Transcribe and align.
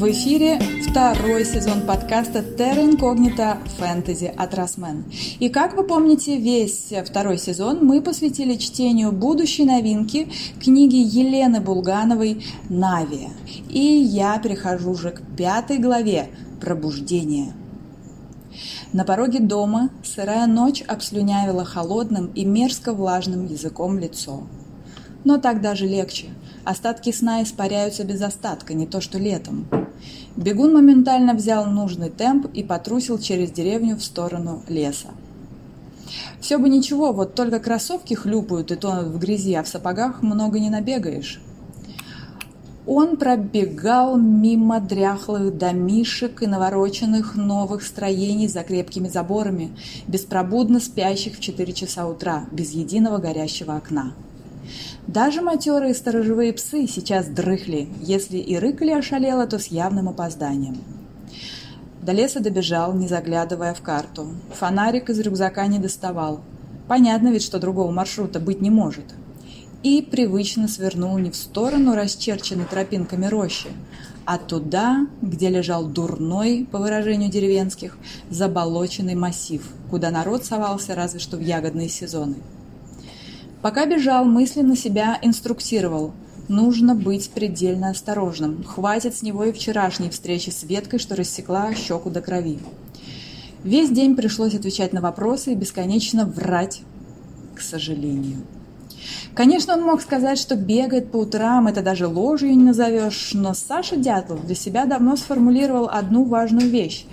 В 0.00 0.10
эфире 0.12 0.58
второй 0.88 1.44
сезон 1.44 1.82
подкаста 1.82 2.38
Terra 2.38 2.90
Incognita 2.90 3.58
Fantasy 3.78 4.28
от 4.34 4.54
Росмен. 4.54 5.04
И 5.40 5.50
как 5.50 5.76
вы 5.76 5.84
помните, 5.84 6.38
весь 6.38 6.90
второй 7.04 7.36
сезон 7.36 7.84
мы 7.84 8.00
посвятили 8.00 8.54
чтению 8.54 9.12
будущей 9.12 9.66
новинки 9.66 10.32
книги 10.58 10.96
Елены 10.96 11.60
Булгановой 11.60 12.42
«Навия». 12.70 13.28
И 13.68 13.78
я 13.78 14.38
перехожу 14.38 14.92
уже 14.92 15.10
к 15.10 15.20
пятой 15.36 15.76
главе 15.76 16.30
«Пробуждение». 16.62 17.52
На 18.94 19.04
пороге 19.04 19.38
дома 19.40 19.90
сырая 20.02 20.46
ночь 20.46 20.80
обслюнявила 20.80 21.66
холодным 21.66 22.28
и 22.28 22.46
мерзко 22.46 22.94
влажным 22.94 23.44
языком 23.44 23.98
лицо. 23.98 24.44
Но 25.24 25.36
так 25.36 25.60
даже 25.60 25.84
легче. 25.84 26.28
Остатки 26.64 27.12
сна 27.12 27.42
испаряются 27.42 28.04
без 28.04 28.22
остатка, 28.22 28.72
не 28.72 28.86
то 28.86 29.02
что 29.02 29.18
летом. 29.18 29.68
Бегун 30.36 30.72
моментально 30.72 31.34
взял 31.34 31.66
нужный 31.66 32.10
темп 32.10 32.46
и 32.54 32.62
потрусил 32.62 33.18
через 33.18 33.50
деревню 33.50 33.96
в 33.96 34.04
сторону 34.04 34.62
леса. 34.68 35.08
Все 36.40 36.58
бы 36.58 36.68
ничего, 36.68 37.12
вот 37.12 37.34
только 37.34 37.58
кроссовки 37.58 38.14
хлюпают 38.14 38.70
и 38.72 38.76
тонут 38.76 39.08
в 39.08 39.18
грязи, 39.18 39.54
а 39.54 39.62
в 39.62 39.68
сапогах 39.68 40.22
много 40.22 40.58
не 40.58 40.70
набегаешь. 40.70 41.40
Он 42.86 43.16
пробегал 43.16 44.16
мимо 44.16 44.80
дряхлых 44.80 45.56
домишек 45.56 46.42
и 46.42 46.46
навороченных 46.46 47.36
новых 47.36 47.82
строений 47.82 48.48
за 48.48 48.62
крепкими 48.62 49.08
заборами, 49.08 49.70
беспробудно 50.08 50.80
спящих 50.80 51.36
в 51.36 51.40
4 51.40 51.72
часа 51.72 52.08
утра, 52.08 52.46
без 52.50 52.72
единого 52.72 53.18
горящего 53.18 53.76
окна. 53.76 54.14
Даже 55.12 55.40
матерые 55.40 55.92
сторожевые 55.92 56.52
псы 56.52 56.86
сейчас 56.86 57.26
дрыхли, 57.26 57.88
если 58.00 58.36
и 58.36 58.56
рыкали 58.56 58.92
ошалело, 58.92 59.44
то 59.44 59.58
с 59.58 59.66
явным 59.66 60.08
опозданием. 60.08 60.78
До 62.00 62.12
леса 62.12 62.38
добежал, 62.38 62.94
не 62.94 63.08
заглядывая 63.08 63.74
в 63.74 63.80
карту. 63.80 64.28
Фонарик 64.54 65.10
из 65.10 65.18
рюкзака 65.18 65.66
не 65.66 65.80
доставал. 65.80 66.42
Понятно 66.86 67.32
ведь, 67.32 67.42
что 67.42 67.58
другого 67.58 67.90
маршрута 67.90 68.38
быть 68.38 68.60
не 68.60 68.70
может. 68.70 69.02
И 69.82 70.00
привычно 70.00 70.68
свернул 70.68 71.18
не 71.18 71.32
в 71.32 71.36
сторону 71.36 71.96
расчерченной 71.96 72.66
тропинками 72.66 73.26
рощи, 73.26 73.70
а 74.26 74.38
туда, 74.38 75.08
где 75.22 75.48
лежал 75.48 75.86
дурной, 75.86 76.68
по 76.70 76.78
выражению 76.78 77.30
деревенских, 77.30 77.98
заболоченный 78.30 79.16
массив, 79.16 79.68
куда 79.90 80.12
народ 80.12 80.44
совался 80.44 80.94
разве 80.94 81.18
что 81.18 81.36
в 81.36 81.40
ягодные 81.40 81.88
сезоны. 81.88 82.36
Пока 83.62 83.84
бежал, 83.84 84.24
мысленно 84.24 84.76
себя 84.76 85.18
инструктировал. 85.22 86.12
Нужно 86.48 86.94
быть 86.94 87.30
предельно 87.30 87.90
осторожным. 87.90 88.64
Хватит 88.64 89.14
с 89.14 89.22
него 89.22 89.44
и 89.44 89.52
вчерашней 89.52 90.10
встречи 90.10 90.50
с 90.50 90.64
веткой, 90.64 90.98
что 90.98 91.14
рассекла 91.14 91.74
щеку 91.74 92.10
до 92.10 92.22
крови. 92.22 92.58
Весь 93.62 93.90
день 93.90 94.16
пришлось 94.16 94.54
отвечать 94.54 94.92
на 94.92 95.00
вопросы 95.00 95.52
и 95.52 95.56
бесконечно 95.56 96.24
врать, 96.24 96.80
к 97.54 97.60
сожалению. 97.60 98.38
Конечно, 99.34 99.74
он 99.74 99.82
мог 99.82 100.02
сказать, 100.02 100.38
что 100.38 100.56
бегает 100.56 101.12
по 101.12 101.18
утрам, 101.18 101.68
это 101.68 101.82
даже 101.82 102.06
ложью 102.08 102.50
не 102.50 102.64
назовешь, 102.64 103.30
но 103.32 103.54
Саша 103.54 103.96
Дятлов 103.96 104.44
для 104.44 104.56
себя 104.56 104.86
давно 104.86 105.16
сформулировал 105.16 105.88
одну 105.88 106.24
важную 106.24 106.68
вещь. 106.68 107.06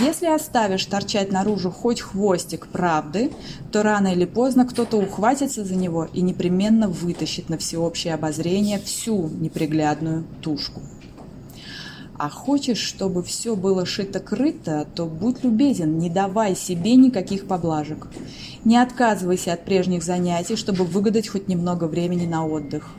Если 0.00 0.26
оставишь 0.26 0.86
торчать 0.86 1.30
наружу 1.30 1.70
хоть 1.70 2.00
хвостик 2.00 2.68
правды, 2.68 3.32
то 3.70 3.82
рано 3.82 4.08
или 4.08 4.24
поздно 4.24 4.66
кто-то 4.66 4.96
ухватится 4.96 5.64
за 5.64 5.74
него 5.74 6.08
и 6.12 6.22
непременно 6.22 6.88
вытащит 6.88 7.50
на 7.50 7.58
всеобщее 7.58 8.14
обозрение 8.14 8.78
всю 8.78 9.28
неприглядную 9.28 10.24
тушку. 10.40 10.80
А 12.18 12.28
хочешь, 12.28 12.78
чтобы 12.78 13.22
все 13.22 13.54
было 13.54 13.86
шито-крыто, 13.86 14.88
то 14.92 15.06
будь 15.06 15.44
любезен, 15.44 15.98
не 15.98 16.10
давай 16.10 16.56
себе 16.56 16.96
никаких 16.96 17.46
поблажек. 17.46 18.08
Не 18.64 18.76
отказывайся 18.76 19.52
от 19.52 19.64
прежних 19.64 20.02
занятий, 20.02 20.56
чтобы 20.56 20.84
выгадать 20.84 21.28
хоть 21.28 21.46
немного 21.46 21.84
времени 21.84 22.26
на 22.26 22.44
отдых. 22.44 22.90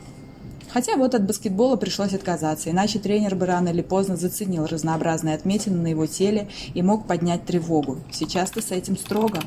Хотя 0.72 0.96
вот 0.96 1.14
от 1.14 1.26
баскетбола 1.26 1.76
пришлось 1.76 2.14
отказаться, 2.14 2.70
иначе 2.70 2.98
тренер 2.98 3.34
бы 3.34 3.44
рано 3.44 3.68
или 3.68 3.82
поздно 3.82 4.16
заценил 4.16 4.64
разнообразные 4.64 5.34
отметины 5.34 5.76
на 5.76 5.88
его 5.88 6.06
теле 6.06 6.48
и 6.72 6.80
мог 6.80 7.06
поднять 7.06 7.44
тревогу. 7.44 7.98
Сейчас-то 8.10 8.62
с 8.62 8.70
этим 8.70 8.96
строго. 8.96 9.40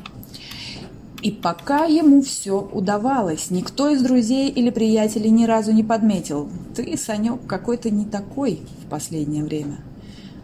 И 1.24 1.30
пока 1.30 1.86
ему 1.86 2.20
все 2.20 2.60
удавалось, 2.60 3.50
никто 3.50 3.88
из 3.88 4.02
друзей 4.02 4.50
или 4.50 4.68
приятелей 4.68 5.30
ни 5.30 5.46
разу 5.46 5.72
не 5.72 5.82
подметил. 5.82 6.50
Ты, 6.76 6.98
Санек, 6.98 7.46
какой-то 7.46 7.88
не 7.88 8.04
такой 8.04 8.60
в 8.84 8.90
последнее 8.90 9.42
время. 9.42 9.78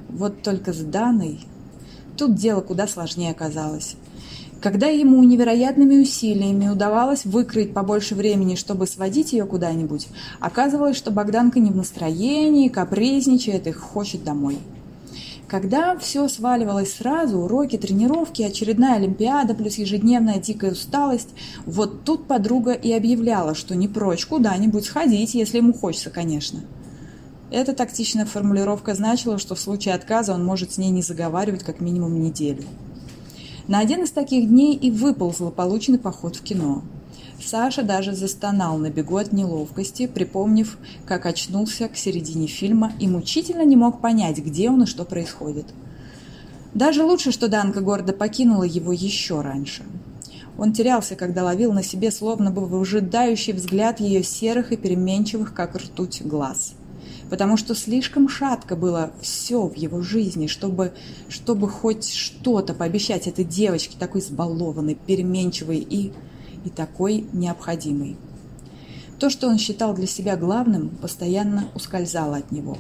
Вот 0.09 0.43
только 0.43 0.73
с 0.73 0.79
Даной 0.79 1.41
тут 2.17 2.35
дело 2.35 2.63
куда 2.63 2.89
сложнее 2.89 3.31
оказалось. 3.31 3.97
Когда 4.63 4.87
ему 4.87 5.23
невероятными 5.23 5.99
усилиями 5.99 6.69
удавалось 6.69 7.27
выкроить 7.27 7.75
побольше 7.75 8.15
времени, 8.15 8.55
чтобы 8.55 8.87
сводить 8.87 9.35
ее 9.35 9.45
куда-нибудь, 9.45 10.09
оказывалось, 10.41 10.97
что 10.97 11.11
Богданка 11.11 11.61
не 11.61 11.71
в 11.71 11.77
настроении, 11.77 12.69
капризничает 12.69 13.67
и 13.67 13.73
хочет 13.73 14.25
домой. 14.25 14.57
Когда 15.51 15.99
все 15.99 16.29
сваливалось 16.29 16.95
сразу, 16.95 17.39
уроки, 17.39 17.77
тренировки, 17.77 18.41
очередная 18.43 18.99
Олимпиада 18.99 19.53
плюс 19.53 19.79
ежедневная 19.79 20.39
дикая 20.39 20.71
усталость, 20.71 21.31
вот 21.67 22.05
тут 22.05 22.29
подруга 22.29 22.71
и 22.71 22.93
объявляла, 22.93 23.57
что 23.57 23.75
не 23.75 23.89
прочь 23.89 24.27
куда-нибудь 24.27 24.85
сходить, 24.85 25.35
если 25.35 25.57
ему 25.57 25.73
хочется, 25.73 26.11
конечно. 26.11 26.61
Эта 27.51 27.73
тактичная 27.73 28.27
формулировка 28.27 28.95
значила, 28.95 29.39
что 29.39 29.57
в 29.57 29.61
случае 29.61 29.95
отказа 29.95 30.35
он 30.35 30.45
может 30.45 30.75
с 30.75 30.79
ней 30.79 30.91
не 30.91 31.03
заговаривать 31.03 31.65
как 31.65 31.81
минимум 31.81 32.23
неделю. 32.23 32.63
На 33.67 33.81
один 33.81 34.05
из 34.05 34.13
таких 34.13 34.49
дней 34.49 34.77
и 34.77 34.93
выпал 34.93 35.35
злополучный 35.35 35.99
поход 35.99 36.37
в 36.37 36.43
кино– 36.43 36.85
Саша 37.43 37.83
даже 37.83 38.15
застонал 38.15 38.77
на 38.77 38.91
бегу 38.91 39.17
от 39.17 39.33
неловкости, 39.33 40.07
припомнив, 40.07 40.77
как 41.07 41.25
очнулся 41.27 41.89
к 41.89 41.97
середине 41.97 42.47
фильма 42.47 42.93
и 43.01 43.09
мучительно 43.09 43.65
не 43.65 43.77
мог 43.77 44.01
понять, 44.01 44.39
где 44.39 44.69
он 44.69 44.83
и 44.83 44.87
что 44.87 45.05
происходит. 45.05 45.67
Даже 46.75 47.03
лучше, 47.03 47.33
что 47.33 47.49
Данка 47.49 47.81
гордо 47.81 48.13
покинула 48.13 48.65
его 48.65 48.93
еще 48.93 49.41
раньше. 49.41 49.83
Он 50.59 50.73
терялся, 50.73 51.17
когда 51.17 51.43
ловил 51.43 51.73
на 51.73 51.83
себе 51.83 52.11
словно 52.11 52.51
бы 52.51 52.67
выжидающий 52.67 53.55
взгляд 53.55 53.99
ее 53.99 54.23
серых 54.23 54.73
и 54.73 54.77
переменчивых, 54.77 55.55
как 55.55 55.75
ртуть, 55.75 56.23
глаз. 56.23 56.75
Потому 57.31 57.57
что 57.57 57.75
слишком 57.75 58.29
шатко 58.29 58.77
было 58.77 59.13
все 59.23 59.67
в 59.67 59.75
его 59.75 60.03
жизни, 60.03 60.47
чтобы, 60.47 60.93
чтобы 61.29 61.69
хоть 61.69 62.13
что-то 62.13 62.75
пообещать 62.75 63.27
этой 63.27 63.45
девочке, 63.45 63.97
такой 63.99 64.21
избалованной, 64.21 64.95
переменчивой 64.95 65.79
и 65.79 66.13
и 66.65 66.71
такой 66.71 67.27
необходимый. 67.33 68.17
То, 69.19 69.29
что 69.31 69.49
он 69.49 69.59
считал 69.59 69.95
для 69.95 70.07
себя 70.07 70.37
главным, 70.37 70.89
постоянно 70.89 71.69
ускользало 71.75 72.37
от 72.37 72.51
него. 72.53 72.79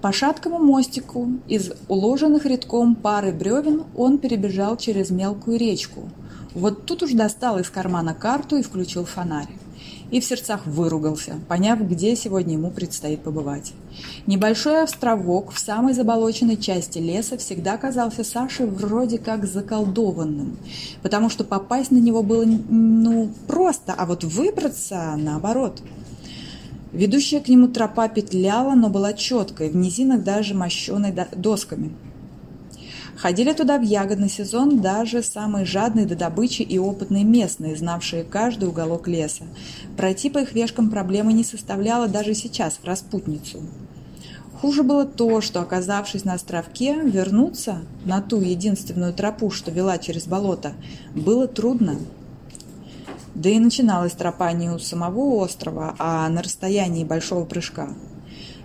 По 0.00 0.12
шаткому 0.12 0.58
мостику 0.58 1.28
из 1.48 1.72
уложенных 1.88 2.44
редком 2.44 2.94
пары 2.94 3.32
бревен 3.32 3.84
он 3.96 4.18
перебежал 4.18 4.76
через 4.76 5.10
мелкую 5.10 5.58
речку. 5.58 6.10
Вот 6.54 6.86
тут 6.86 7.02
уж 7.02 7.12
достал 7.12 7.58
из 7.58 7.70
кармана 7.70 8.14
карту 8.14 8.56
и 8.56 8.62
включил 8.62 9.06
фонарь 9.06 9.48
и 10.10 10.20
в 10.20 10.24
сердцах 10.24 10.66
выругался, 10.66 11.34
поняв, 11.48 11.80
где 11.80 12.14
сегодня 12.16 12.54
ему 12.54 12.70
предстоит 12.70 13.22
побывать. 13.22 13.72
Небольшой 14.26 14.82
островок 14.82 15.52
в 15.52 15.58
самой 15.58 15.94
заболоченной 15.94 16.56
части 16.56 16.98
леса 16.98 17.36
всегда 17.38 17.76
казался 17.76 18.24
Саше 18.24 18.66
вроде 18.66 19.18
как 19.18 19.46
заколдованным, 19.46 20.56
потому 21.02 21.30
что 21.30 21.44
попасть 21.44 21.90
на 21.90 21.98
него 21.98 22.22
было 22.22 22.44
ну 22.44 23.30
просто, 23.46 23.94
а 23.96 24.06
вот 24.06 24.24
выбраться 24.24 25.14
наоборот. 25.16 25.82
Ведущая 26.92 27.40
к 27.40 27.48
нему 27.48 27.68
тропа 27.68 28.08
петляла, 28.08 28.74
но 28.74 28.88
была 28.88 29.14
четкой, 29.14 29.68
в 29.68 29.76
низинах 29.76 30.22
даже 30.22 30.54
мощенной 30.54 31.12
досками– 31.36 31.92
Ходили 33.16 33.52
туда 33.52 33.78
в 33.78 33.82
ягодный 33.82 34.28
сезон 34.28 34.80
даже 34.80 35.22
самые 35.22 35.64
жадные 35.64 36.06
до 36.06 36.16
добычи 36.16 36.62
и 36.62 36.78
опытные 36.78 37.24
местные, 37.24 37.76
знавшие 37.76 38.24
каждый 38.24 38.68
уголок 38.68 39.06
леса. 39.06 39.44
Пройти 39.96 40.30
по 40.30 40.38
их 40.38 40.52
вешкам 40.52 40.90
проблемы 40.90 41.32
не 41.32 41.44
составляло 41.44 42.08
даже 42.08 42.34
сейчас, 42.34 42.78
в 42.82 42.84
распутницу. 42.84 43.62
Хуже 44.60 44.82
было 44.82 45.04
то, 45.04 45.40
что, 45.40 45.60
оказавшись 45.60 46.24
на 46.24 46.34
островке, 46.34 47.00
вернуться 47.02 47.82
на 48.04 48.20
ту 48.20 48.40
единственную 48.40 49.12
тропу, 49.12 49.50
что 49.50 49.70
вела 49.70 49.98
через 49.98 50.26
болото, 50.26 50.72
было 51.14 51.46
трудно. 51.46 51.96
Да 53.34 53.50
и 53.50 53.58
начиналась 53.58 54.12
тропа 54.12 54.52
не 54.52 54.70
у 54.70 54.78
самого 54.78 55.42
острова, 55.42 55.94
а 55.98 56.28
на 56.28 56.42
расстоянии 56.42 57.04
большого 57.04 57.44
прыжка. 57.44 57.90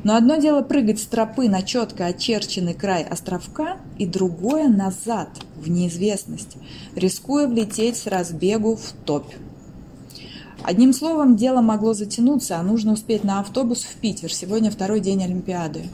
Но 0.04 0.16
одно 0.16 0.38
дело 0.38 0.62
прыгать 0.62 1.00
с 1.00 1.06
тропы 1.06 1.50
на 1.50 1.62
четко 1.62 2.06
очерченный 2.06 2.74
край 2.74 3.04
островка, 3.04 3.78
и 3.98 4.06
другое 4.06 4.70
назад, 4.70 5.30
в 5.58 5.70
неизвестность, 5.70 6.58
рискуя 6.96 7.48
влететь 7.48 7.98
с 7.98 8.08
разбегу 8.08 8.76
в 8.76 8.94
топь. 9.06 9.34
Одним 10.64 10.94
словом, 10.94 11.36
дело 11.36 11.62
могло 11.62 11.94
затянуться, 11.94 12.58
а 12.58 12.64
нужно 12.64 12.94
успеть 12.94 13.24
на 13.24 13.40
автобус 13.40 13.84
в 13.84 13.96
Питер. 13.96 14.32
Сегодня 14.34 14.72
второй 14.72 15.00
день 15.00 15.24
Олимпиады. 15.24 15.86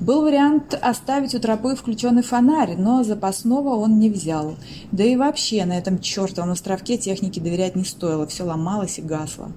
Был 0.00 0.22
вариант 0.22 0.78
оставить 0.80 1.34
у 1.34 1.40
тропы 1.40 1.74
включенный 1.74 2.22
фонарь, 2.22 2.76
но 2.76 3.02
запасного 3.02 3.70
он 3.70 3.98
не 3.98 4.10
взял. 4.10 4.54
Да 4.92 5.02
и 5.02 5.16
вообще 5.16 5.64
на 5.64 5.76
этом 5.76 5.98
чертовом 5.98 6.52
островке 6.52 6.98
технике 6.98 7.40
доверять 7.40 7.74
не 7.74 7.84
стоило, 7.84 8.26
все 8.26 8.44
ломалось 8.44 8.98
и 8.98 9.02
гасло. 9.02 9.50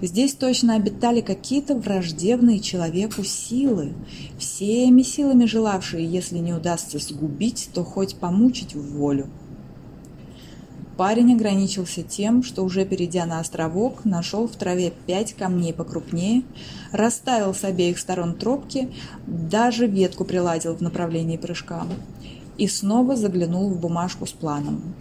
Здесь 0.00 0.34
точно 0.34 0.74
обитали 0.74 1.20
какие-то 1.20 1.76
враждебные 1.76 2.60
человеку 2.60 3.24
силы, 3.24 3.92
всеми 4.38 5.02
силами 5.02 5.44
желавшие, 5.46 6.06
если 6.06 6.38
не 6.38 6.52
удастся 6.52 6.98
сгубить, 6.98 7.70
то 7.72 7.84
хоть 7.84 8.16
помучить 8.16 8.74
в 8.74 8.96
волю. 8.96 9.28
Парень 10.96 11.34
ограничился 11.34 12.02
тем, 12.02 12.44
что 12.44 12.62
уже 12.62 12.84
перейдя 12.84 13.26
на 13.26 13.40
островок, 13.40 14.04
нашел 14.04 14.46
в 14.46 14.54
траве 14.54 14.92
пять 15.06 15.34
камней 15.34 15.72
покрупнее, 15.72 16.42
расставил 16.92 17.52
с 17.52 17.64
обеих 17.64 17.98
сторон 17.98 18.34
тропки, 18.34 18.92
даже 19.26 19.88
ветку 19.88 20.24
приладил 20.24 20.76
в 20.76 20.80
направлении 20.82 21.36
прыжка 21.36 21.84
и 22.58 22.68
снова 22.68 23.16
заглянул 23.16 23.70
в 23.70 23.80
бумажку 23.80 24.24
с 24.24 24.30
планом. 24.30 24.94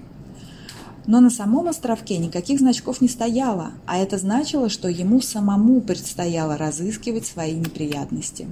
Но 1.06 1.20
на 1.20 1.30
самом 1.30 1.68
островке 1.68 2.18
никаких 2.18 2.60
значков 2.60 3.02
не 3.02 3.10
стояло, 3.10 3.72
а 3.86 3.98
это 3.98 4.18
значило, 4.18 4.70
что 4.70 4.88
ему 4.88 5.22
самому 5.22 5.82
предстояло 5.82 6.58
разыскивать 6.58 7.26
свои 7.26 7.54
неприятности. 7.54 8.48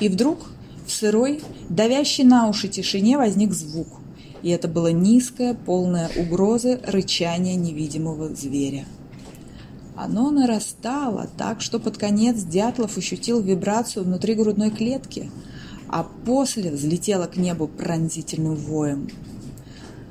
И 0.00 0.08
вдруг 0.08 0.50
в 0.86 0.90
сырой, 0.90 1.42
давящей 1.68 2.24
на 2.24 2.48
уши 2.48 2.68
тишине 2.68 3.16
возник 3.16 3.52
звук– 3.52 3.88
и 4.42 4.50
это 4.50 4.68
было 4.68 4.88
низкое, 4.88 5.54
полное 5.54 6.10
угрозы 6.16 6.80
рычание 6.84 7.56
невидимого 7.56 8.34
зверя. 8.34 8.84
Оно 9.96 10.30
нарастало 10.30 11.28
так, 11.36 11.60
что 11.60 11.80
под 11.80 11.98
конец 11.98 12.42
Дятлов 12.42 12.96
ощутил 12.96 13.40
вибрацию 13.40 14.04
внутри 14.04 14.34
грудной 14.34 14.70
клетки, 14.70 15.30
а 15.88 16.04
после 16.24 16.70
взлетело 16.70 17.26
к 17.26 17.36
небу 17.36 17.66
пронзительным 17.66 18.54
воем– 18.54 19.08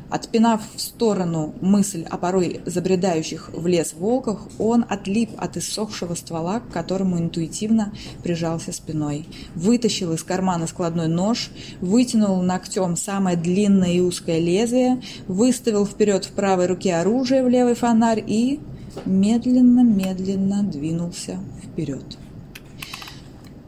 Отпинав 0.09 0.61
в 0.75 0.79
сторону 0.79 1.53
мысль 1.59 2.05
о 2.09 2.17
порой 2.17 2.61
забредающих 2.65 3.49
в 3.53 3.67
лес 3.67 3.93
волках, 3.93 4.47
он 4.57 4.85
отлип 4.87 5.31
от 5.37 5.57
иссохшего 5.57 6.15
ствола, 6.15 6.61
к 6.61 6.71
которому 6.71 7.19
интуитивно 7.19 7.93
прижался 8.23 8.71
спиной. 8.71 9.27
Вытащил 9.55 10.13
из 10.13 10.23
кармана 10.23 10.67
складной 10.67 11.07
нож, 11.07 11.49
вытянул 11.81 12.41
ногтем 12.41 12.95
самое 12.95 13.35
длинное 13.35 13.91
и 13.91 13.99
узкое 13.99 14.39
лезвие, 14.39 15.01
выставил 15.27 15.85
вперед 15.85 16.25
в 16.25 16.31
правой 16.31 16.67
руке 16.67 16.95
оружие 16.95 17.43
в 17.43 17.49
левый 17.49 17.75
фонарь 17.75 18.23
и 18.25 18.59
медленно-медленно 19.05 20.63
двинулся 20.63 21.37
вперед. 21.63 22.17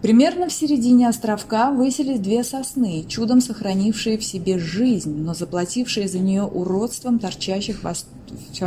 Примерно 0.02 0.48
в 0.48 0.54
середине 0.54 1.10
островка 1.10 1.72
высились 1.72 2.20
две 2.20 2.46
сосны, 2.46 3.04
чудом 3.08 3.42
сохранившие 3.42 4.18
в 4.18 4.24
себе 4.24 4.58
жизнь, 4.58 5.14
но 5.14 5.34
заплатившие 5.34 6.08
за 6.08 6.20
нее 6.20 6.44
уродством 6.44 7.20
торчащих 7.20 7.84
во 7.84 7.94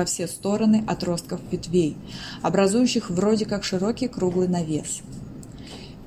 все 0.04 0.28
стороны 0.28 0.84
отростков 0.86 1.40
ветвей, 1.50 1.96
образующих 2.42 3.08
вроде 3.08 3.46
как 3.46 3.64
широкий 3.64 4.08
круглый 4.08 4.48
навес. 4.48 5.00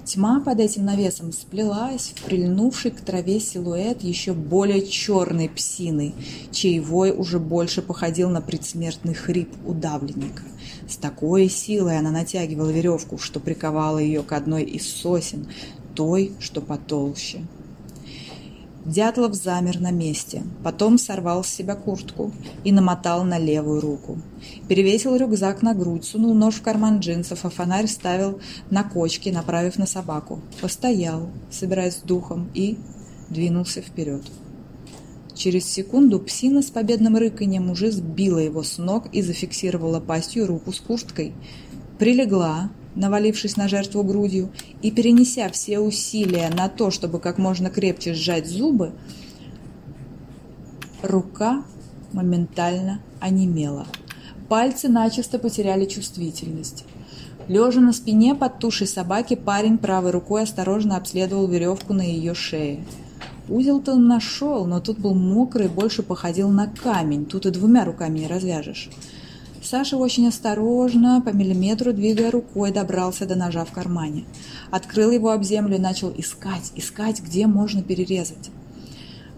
Тьма 0.05 0.39
под 0.39 0.59
этим 0.59 0.85
навесом 0.85 1.31
сплелась 1.31 2.13
в 2.15 2.25
прильнувший 2.25 2.91
к 2.91 3.01
траве 3.01 3.39
силуэт 3.39 4.03
еще 4.03 4.33
более 4.33 4.85
черной 4.85 5.49
псины, 5.49 6.13
чей 6.51 6.79
вой 6.79 7.11
уже 7.11 7.39
больше 7.39 7.81
походил 7.81 8.29
на 8.29 8.39
предсмертный 8.39 9.15
хрип 9.15 9.49
удавленника. 9.65 10.43
С 10.87 10.97
такой 10.97 11.49
силой 11.49 11.97
она 11.97 12.11
натягивала 12.11 12.69
веревку, 12.69 13.17
что 13.17 13.39
приковала 13.39 13.97
ее 13.97 14.21
к 14.21 14.31
одной 14.33 14.63
из 14.63 14.87
сосен, 14.87 15.47
той, 15.95 16.33
что 16.39 16.61
потолще. 16.61 17.39
Дятлов 18.85 19.33
замер 19.33 19.79
на 19.81 19.89
месте, 19.89 20.43
потом 20.63 20.99
сорвал 20.99 21.43
с 21.43 21.47
себя 21.47 21.75
куртку 21.75 22.31
и 22.63 22.71
намотал 22.71 23.23
на 23.23 23.39
левую 23.39 23.81
руку. 23.81 24.19
Перевесил 24.67 25.15
рюкзак 25.15 25.63
на 25.63 25.73
грудь, 25.73 26.05
сунул 26.05 26.35
нож 26.35 26.55
в 26.55 26.61
карман 26.61 26.99
джинсов, 26.99 27.45
а 27.45 27.49
фонарь 27.49 27.87
ставил 27.87 28.39
на 28.69 28.83
кочке, 28.83 29.31
направив 29.31 29.79
на 29.79 29.87
собаку. 29.87 30.39
Постоял, 30.61 31.29
собираясь 31.49 31.95
с 31.95 32.01
духом, 32.01 32.51
и 32.53 32.77
двинулся 33.29 33.81
вперед. 33.81 34.21
Через 35.33 35.65
секунду 35.65 36.19
псина 36.19 36.61
с 36.61 36.69
победным 36.69 37.17
рыканьем 37.17 37.71
уже 37.71 37.91
сбила 37.91 38.37
его 38.37 38.61
с 38.61 38.77
ног 38.77 39.07
и 39.11 39.23
зафиксировала 39.23 39.99
пастью 39.99 40.45
руку 40.45 40.71
с 40.71 40.79
курткой. 40.79 41.33
Прилегла, 41.97 42.69
навалившись 42.95 43.57
на 43.57 43.67
жертву 43.67 44.03
грудью, 44.03 44.49
и 44.81 44.91
перенеся 44.91 45.49
все 45.49 45.79
усилия 45.79 46.49
на 46.49 46.69
то, 46.69 46.91
чтобы 46.91 47.19
как 47.19 47.37
можно 47.37 47.69
крепче 47.69 48.13
сжать 48.13 48.47
зубы, 48.47 48.91
рука 51.01 51.63
моментально 52.13 52.99
онемела. 53.19 53.85
Пальцы 54.49 54.87
начисто 54.87 55.39
потеряли 55.39 55.85
чувствительность. 55.85 56.85
Лежа 57.47 57.79
на 57.79 57.93
спине 57.93 58.33
под 58.33 58.59
тушей 58.59 58.87
собаки, 58.87 59.35
парень 59.35 59.77
правой 59.77 60.11
рукой 60.11 60.43
осторожно 60.43 60.97
обследовал 60.97 61.47
веревку 61.47 61.93
на 61.93 62.01
ее 62.01 62.33
шее. 62.33 62.85
Узел-то 63.47 63.93
он 63.93 64.07
нашел, 64.07 64.65
но 64.65 64.79
тут 64.79 64.97
был 64.97 65.13
мокрый, 65.13 65.67
больше 65.67 66.01
походил 66.01 66.49
на 66.49 66.67
камень. 66.67 67.25
Тут 67.25 67.45
и 67.45 67.51
двумя 67.51 67.85
руками 67.85 68.19
не 68.19 68.27
развяжешь. 68.27 68.89
Саша 69.65 69.97
очень 69.97 70.27
осторожно, 70.27 71.21
по 71.21 71.29
миллиметру 71.29 71.91
двигая 71.91 72.29
рукой, 72.29 72.71
добрался 72.71 73.25
до 73.25 73.33
ножа 73.33 73.65
в 73.65 73.71
кармане. 73.71 74.25
Открыл 74.69 75.09
его 75.09 75.31
об 75.31 75.41
землю 75.43 75.77
и 75.77 75.79
начал 75.79 76.13
искать, 76.15 76.71
искать, 76.75 77.19
где 77.19 77.47
можно 77.47 77.81
перерезать. 77.81 78.51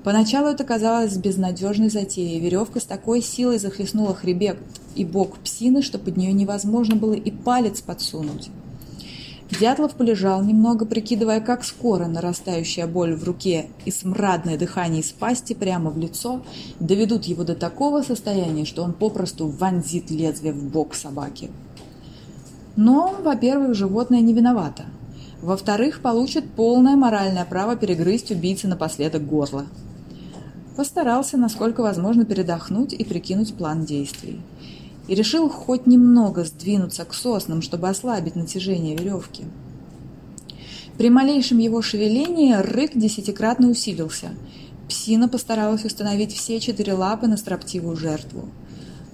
Поначалу 0.04 0.50
это 0.50 0.66
казалось 0.66 1.16
безнадежной 1.16 1.90
затеей. 1.90 2.42
Веревка 2.42 2.82
с 2.82 2.84
такой 2.84 3.22
силой 3.22 3.58
захлестнула 3.58 4.14
хребет 4.14 4.58
и 4.96 5.06
бок 5.06 5.38
псины, 5.38 5.82
что 5.82 5.98
под 5.98 6.18
нее 6.18 6.34
невозможно 6.34 6.98
было 6.98 7.14
и 7.14 7.32
палец 7.32 7.80
подсунуть. 7.80 8.50
Дятлов 9.50 9.96
полежал 9.96 10.44
немного, 10.44 10.86
прикидывая, 10.86 11.40
как 11.40 11.64
скоро 11.64 12.06
нарастающая 12.06 12.86
боль 12.86 13.16
в 13.16 13.24
руке 13.24 13.68
и 13.86 13.92
смрадное 13.92 14.58
дыхание 14.58 15.02
из 15.02 15.12
пасти 15.12 15.54
прямо 15.54 15.90
в 15.90 15.98
лицо 15.98 16.42
доведут 16.80 17.26
его 17.26 17.44
до 17.44 17.56
такого 17.56 18.02
состояния, 18.02 18.66
что 18.66 18.84
он 18.84 18.92
попросту 18.92 19.48
вонзит 19.48 20.12
лезвие 20.12 20.52
в 20.52 20.64
бок 20.64 20.94
собаки. 20.96 21.50
Но, 22.76 23.16
во-первых, 23.24 23.74
животное 23.74 24.20
не 24.20 24.34
виновато. 24.34 24.86
Во-вторых, 25.42 26.02
получит 26.02 26.50
полное 26.52 26.96
моральное 26.96 27.46
право 27.46 27.76
перегрызть 27.76 28.32
убийце 28.32 28.68
напоследок 28.68 29.26
горло. 29.26 29.66
Постарался, 30.76 31.38
насколько 31.38 31.82
возможно, 31.82 32.26
передохнуть 32.26 32.94
и 32.94 33.04
прикинуть 33.04 33.56
план 33.56 33.86
действий 33.86 34.42
и 35.08 35.16
решил 35.16 35.50
хоть 35.50 35.88
немного 35.88 36.44
сдвинуться 36.44 37.06
к 37.06 37.14
соснам, 37.14 37.62
чтобы 37.62 37.90
ослабить 37.90 38.36
натяжение 38.36 38.96
веревки. 38.96 39.46
При 40.98 41.10
малейшем 41.10 41.60
его 41.60 41.82
шевелении 41.82 42.54
рык 42.54 42.92
десятикратно 42.96 43.70
усилился. 43.70 44.30
Псина 44.90 45.30
постаралась 45.30 45.86
установить 45.86 46.34
все 46.34 46.60
четыре 46.60 46.94
лапы 46.94 47.28
на 47.28 47.38
строптивую 47.38 47.96
жертву. 47.96 48.50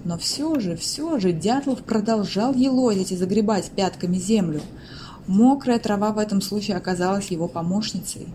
Но 0.04 0.18
все 0.18 0.58
же, 0.60 0.76
все 0.76 1.18
же 1.18 1.32
Дятлов 1.32 1.82
продолжал 1.82 2.54
елозить 2.54 3.12
и 3.12 3.16
загребать 3.16 3.70
пятками 3.70 4.16
землю. 4.16 4.60
Мокрая 5.26 5.78
трава 5.78 6.12
в 6.12 6.18
этом 6.18 6.42
случае 6.42 6.76
оказалась 6.76 7.28
его 7.28 7.48
помощницей. 7.48 8.28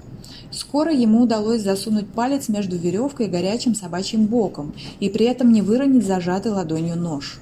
Скоро 0.51 0.91
ему 0.91 1.21
удалось 1.21 1.61
засунуть 1.61 2.07
палец 2.11 2.49
между 2.49 2.75
веревкой 2.75 3.27
и 3.27 3.29
горячим 3.29 3.75
собачьим 3.75 4.25
боком 4.25 4.73
и 4.99 5.09
при 5.09 5.25
этом 5.25 5.51
не 5.53 5.61
выронить 5.61 6.05
зажатый 6.05 6.51
ладонью 6.51 6.95
нож. 6.95 7.39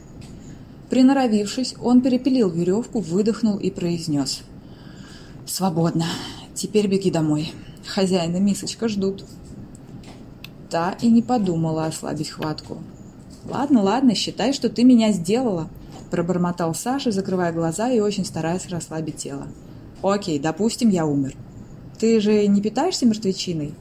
Приноровившись, 0.90 1.76
он 1.82 2.02
перепилил 2.02 2.50
веревку, 2.50 3.00
выдохнул 3.02 3.58
и 3.58 3.70
произнес. 3.70 4.42
«Свободно. 5.46 6.06
Теперь 6.54 6.88
беги 6.88 7.12
домой. 7.12 7.52
Хозяин 7.86 8.36
и 8.36 8.40
мисочка 8.40 8.88
ждут». 8.88 9.26
Та 10.70 10.98
и 11.02 11.10
не 11.10 11.22
подумала 11.22 11.86
ослабить 11.86 12.30
хватку. 12.30 12.78
«Ладно, 13.46 13.82
ладно, 13.82 14.16
считай, 14.16 14.54
что 14.54 14.70
ты 14.70 14.84
меня 14.84 15.12
сделала»,– 15.12 15.70
пробормотал 16.12 16.74
Саша, 16.74 17.12
закрывая 17.12 17.54
глаза 17.54 17.90
и 17.90 18.00
очень 18.00 18.26
стараясь 18.26 18.68
расслабить 18.68 19.18
тело. 19.18 19.48
«Окей, 20.02 20.40
допустим, 20.40 20.90
я 20.90 21.06
умер. 21.06 21.36
Ты 22.00 22.20
же 22.20 22.46
не 22.48 22.62
питаешься 22.62 23.06
мертвечиной?» 23.06 23.74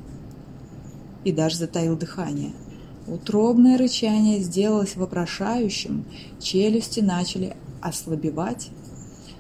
И 1.25 1.33
даже 1.33 1.57
затаил 1.57 1.97
дыхание– 1.97 2.53
Утробное 3.07 3.79
рычание 3.79 4.41
сделалось 4.41 4.97
вопрошающим, 4.97 6.05
челюсти 6.41 7.01
начали 7.01 7.57
ослабевать. 7.81 8.71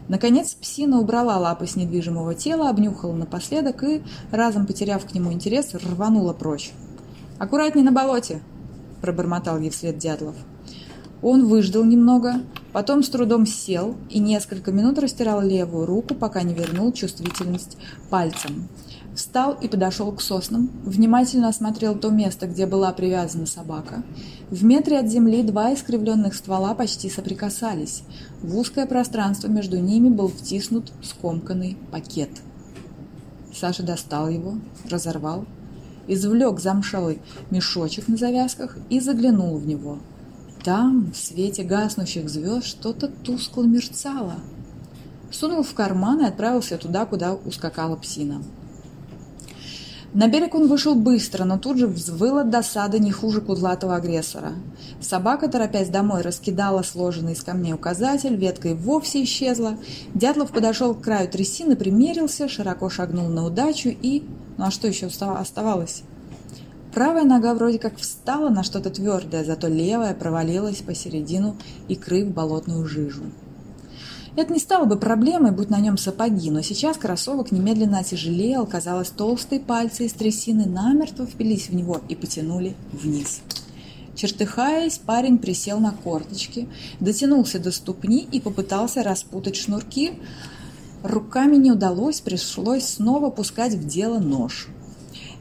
Наконец 0.08 0.54
псина 0.54 1.00
убрала 1.00 1.37
лапы 1.38 1.66
с 1.66 1.75
недвижимого 1.75 2.35
тела, 2.35 2.70
обнюхала 2.70 3.12
напоследок 3.12 3.82
и, 3.82 4.02
разом 4.30 4.66
потеряв 4.66 5.04
к 5.04 5.14
нему 5.14 5.32
интерес, 5.32 5.75
рванула 5.75 6.32
прочь. 6.32 6.73
«Аккуратней 7.38 7.82
на 7.82 7.92
болоте!»– 7.92 8.40
пробормотал 9.00 9.58
ей 9.58 9.70
вслед 9.70 9.99
Дятлов. 9.99 10.37
Он 11.23 11.46
выждал 11.46 11.85
немного, 11.85 12.42
Потом 12.76 13.02
с 13.02 13.08
трудом 13.08 13.46
сел 13.46 13.96
и 14.11 14.18
несколько 14.18 14.70
минут 14.70 14.99
растирал 14.99 15.40
левую 15.40 15.87
руку, 15.87 16.14
пока 16.14 16.42
не 16.42 16.52
вернул 16.52 16.92
чувствительность 16.92 17.78
пальцем. 18.11 18.68
Встал 19.16 19.54
и 19.54 19.66
подошел 19.66 20.12
к 20.12 20.20
соснам, 20.20 20.70
внимательно 20.85 21.49
осмотрел 21.49 21.94
то 21.94 22.11
место, 22.11 22.46
где 22.46 22.66
была 22.66 22.92
привязана 22.92 23.46
собака. 23.46 24.02
В 24.50 24.62
метре 24.62 24.99
от 24.99 25.08
земли 25.08 25.42
два 25.42 25.73
искривленных 25.73 26.35
ствола 26.35 26.75
почти 26.75 27.08
соприкасались. 27.08 28.02
В 28.42 28.58
узкое 28.58 28.85
пространство 28.85 29.49
между 29.49 29.78
ними 29.78 30.11
был 30.11 30.28
втиснут 30.28 30.92
скомканный 31.02 31.78
пакет. 31.90 32.28
Саша 33.54 33.82
достал 33.82 34.28
его, 34.28 34.56
разорвал, 34.90 35.46
извлек 36.06 36.61
замшелый 36.61 37.23
мешочек 37.50 38.08
на 38.08 38.18
завязках 38.18 38.76
и 38.90 39.00
заглянул 39.00 39.56
в 39.56 39.66
него. 39.66 39.99
Там, 40.62 41.11
в 41.12 41.16
свете 41.16 41.62
гаснущих 41.62 42.28
звезд, 42.28 42.66
что-то 42.66 43.08
тускло 43.08 43.62
мерцало. 43.62 44.35
Сунул 45.30 45.62
в 45.62 45.73
карман 45.73 46.20
и 46.20 46.26
отправился 46.26 46.76
туда, 46.76 47.06
куда 47.06 47.32
ускакала 47.32 47.96
псина. 47.96 48.42
На 50.16 50.28
берег 50.28 50.54
он 50.54 50.66
вышел 50.66 50.94
быстро, 50.94 51.44
но 51.44 51.58
тут 51.58 51.76
же 51.76 51.87
взвыл 51.87 52.38
от 52.38 52.49
досады 52.49 52.99
не 52.99 53.12
хуже 53.12 53.42
кудлатого 53.42 53.96
агрессора. 53.96 54.52
Собака, 54.99 55.46
торопясь 55.46 55.90
домой, 55.90 56.23
раскидала 56.23 56.82
сложенный 56.82 57.35
из 57.35 57.42
камней 57.42 57.75
указатель, 57.75 58.35
ветка 58.35 58.68
и 58.68 58.75
вовсе 58.75 59.23
исчезла. 59.25 59.76
Дятлов 60.14 60.52
подошел 60.52 60.94
к 60.94 61.02
краю 61.02 61.28
трясины, 61.28 61.76
примерился, 61.76 62.49
широко 62.49 62.88
шагнул 62.88 63.28
на 63.28 63.44
удачу 63.44 63.90
и... 63.90 64.23
Ну 64.56 64.64
а 64.64 64.70
что 64.70 64.88
еще 64.88 65.08
оставалось? 65.08 66.02
Правая 66.94 67.25
нога 67.25 67.52
вроде 67.52 67.78
как 67.78 67.99
встала 67.99 68.49
на 68.49 68.62
что-то 68.62 68.88
твердое, 68.88 69.44
зато 69.44 69.68
левая 69.68 70.14
провалилась 70.14 70.78
посередину 70.78 71.56
икры 71.88 72.25
в 72.25 72.30
болотную 72.30 72.87
жижу. 72.87 73.25
Это 74.37 74.52
не 74.52 74.59
стало 74.59 74.85
бы 74.85 74.99
проблемой, 74.99 75.50
будь 75.50 75.71
на 75.71 75.81
нем 75.81 75.97
сапоги, 75.97 76.50
но 76.50 76.61
сейчас 76.61 76.99
кроссовок 76.99 77.52
немедленно 77.52 78.00
отяжелел, 78.00 78.66
казалось, 78.66 79.09
толстые 79.09 79.61
пальцы 79.61 80.05
из 80.05 80.12
трясины 80.12 80.66
намертво 80.66 81.25
впились 81.25 81.71
в 81.71 81.75
него 81.75 82.02
и 82.11 82.14
потянули 82.14 82.76
вниз. 82.93 83.40
Чертыхаясь, 84.14 84.99
парень 84.99 85.38
присел 85.38 85.81
на 85.81 85.93
корточки, 85.93 86.69
дотянулся 87.00 87.59
до 87.59 87.73
ступни 87.73 88.28
и 88.31 88.38
попытался 88.38 89.02
распутать 89.02 89.57
шнурки. 89.57 90.12
Руками 91.02 91.57
не 91.57 91.73
удалось, 91.73 92.21
пришлось 92.21 92.85
снова 92.85 93.31
пускать 93.31 93.73
в 93.73 93.87
дело 93.87 94.19
нож. 94.19 94.69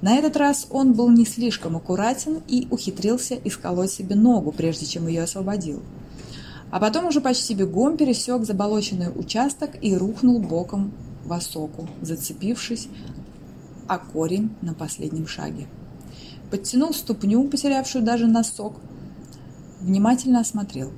На 0.01 0.15
этот 0.15 0.37
раз 0.37 0.67
он 0.69 0.93
был 0.93 1.09
не 1.09 1.25
слишком 1.25 1.75
аккуратен 1.75 2.41
и 2.47 2.67
ухитрился 2.71 3.37
исколоть 3.43 3.91
себе 3.91 4.15
ногу, 4.15 4.53
прежде 4.53 4.85
чем 4.85 5.07
ее 5.07 5.23
освободил 5.23 5.81
а 6.75 6.79
потом 6.81 7.05
уже 7.05 7.21
почти 7.21 7.53
бегом 7.53 7.95
пересек 7.95 8.43
заболоченный 8.43 9.07
участок 9.07 9.81
и 9.81 9.95
рухнул 9.95 10.39
боком 10.39 10.91
в 11.23 11.31
осоку, 11.31 11.87
зацепившись 12.01 12.89
о 13.87 13.97
корень 13.97 14.53
на 14.61 14.73
последнем 14.73 15.25
шаге. 15.25 15.67
Подтянул 16.51 16.93
ступню, 16.93 17.45
потерявшую 17.45 18.03
даже 18.03 18.27
носок, 18.27 18.73
внимательно 19.79 20.41
осмотрел. 20.41 20.91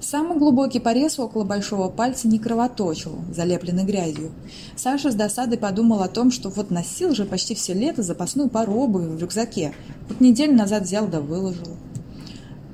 Самый 0.00 0.38
глубокий 0.38 0.80
порез 0.80 1.20
около 1.20 1.44
большого 1.44 1.88
пальца 1.88 2.26
не 2.26 2.40
кровоточил, 2.40 3.20
залепленный 3.32 3.84
грязью. 3.84 4.32
Саша 4.74 5.12
с 5.12 5.14
досадой 5.14 5.56
подумал 5.56 6.02
о 6.02 6.08
том, 6.08 6.32
что 6.32 6.48
вот 6.48 6.72
носил 6.72 7.14
же 7.14 7.26
почти 7.26 7.54
все 7.54 7.74
лето 7.74 8.02
запасную 8.02 8.48
пару 8.48 8.72
обуви 8.72 9.06
в 9.06 9.20
рюкзаке. 9.20 9.72
Вот 10.08 10.20
неделю 10.20 10.56
назад 10.56 10.82
взял 10.82 11.06
да 11.06 11.20
выложил. 11.20 11.76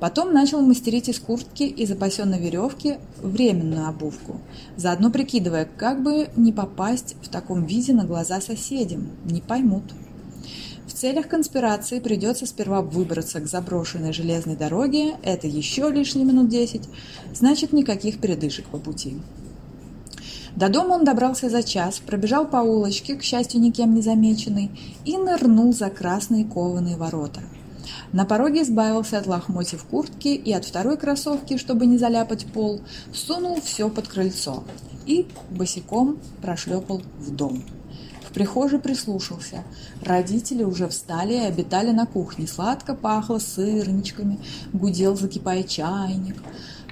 Потом 0.03 0.33
начал 0.33 0.59
мастерить 0.59 1.07
из 1.07 1.17
куртки 1.17 1.63
и 1.63 1.85
запасенной 1.85 2.37
веревки 2.37 2.97
временную 3.21 3.87
обувку, 3.87 4.41
заодно 4.75 5.09
прикидывая, 5.09 5.65
как 5.77 6.03
бы 6.03 6.27
не 6.35 6.51
попасть 6.51 7.15
в 7.21 7.29
таком 7.29 7.63
виде 7.63 7.93
на 7.93 8.03
глаза 8.03 8.41
соседям, 8.41 9.11
не 9.23 9.39
поймут. 9.39 9.83
В 10.87 10.91
целях 10.91 11.29
конспирации 11.29 12.01
придется 12.01 12.45
сперва 12.45 12.81
выбраться 12.81 13.39
к 13.39 13.47
заброшенной 13.47 14.11
железной 14.11 14.57
дороге, 14.57 15.15
это 15.23 15.47
еще 15.47 15.89
лишние 15.89 16.25
минут 16.25 16.49
десять, 16.49 16.89
значит 17.33 17.71
никаких 17.71 18.19
передышек 18.19 18.65
по 18.65 18.79
пути. 18.79 19.15
До 20.57 20.67
дома 20.67 20.95
он 20.95 21.05
добрался 21.05 21.49
за 21.49 21.63
час, 21.63 22.01
пробежал 22.05 22.45
по 22.45 22.57
улочке, 22.57 23.15
к 23.15 23.23
счастью, 23.23 23.61
никем 23.61 23.95
не 23.95 24.01
замеченный, 24.01 24.69
и 25.05 25.15
нырнул 25.15 25.71
за 25.71 25.89
красные 25.89 26.43
кованые 26.43 26.97
ворота– 26.97 27.39
на 28.11 28.25
пороге 28.25 28.63
избавился 28.63 29.17
от 29.17 29.27
лохмотьев 29.27 29.83
куртки 29.83 30.29
и 30.29 30.53
от 30.53 30.65
второй 30.65 30.97
кроссовки, 30.97 31.57
чтобы 31.57 31.85
не 31.85 31.97
заляпать 31.97 32.45
пол, 32.45 32.81
сунул 33.13 33.59
все 33.61 33.89
под 33.89 34.07
крыльцо 34.07 34.63
и 35.05 35.27
босиком 35.49 36.19
прошлепал 36.41 37.01
в 37.17 37.31
дом. 37.35 37.63
В 38.27 38.33
прихожей 38.33 38.79
прислушался. 38.79 39.63
Родители 40.01 40.63
уже 40.63 40.87
встали 40.87 41.33
и 41.33 41.45
обитали 41.45 41.91
на 41.91 42.05
кухне. 42.07 42.47
Сладко 42.47 42.95
пахло 42.95 43.37
сырничками, 43.37 44.39
гудел, 44.71 45.15
закипая 45.15 45.63
чайник. 45.63 46.37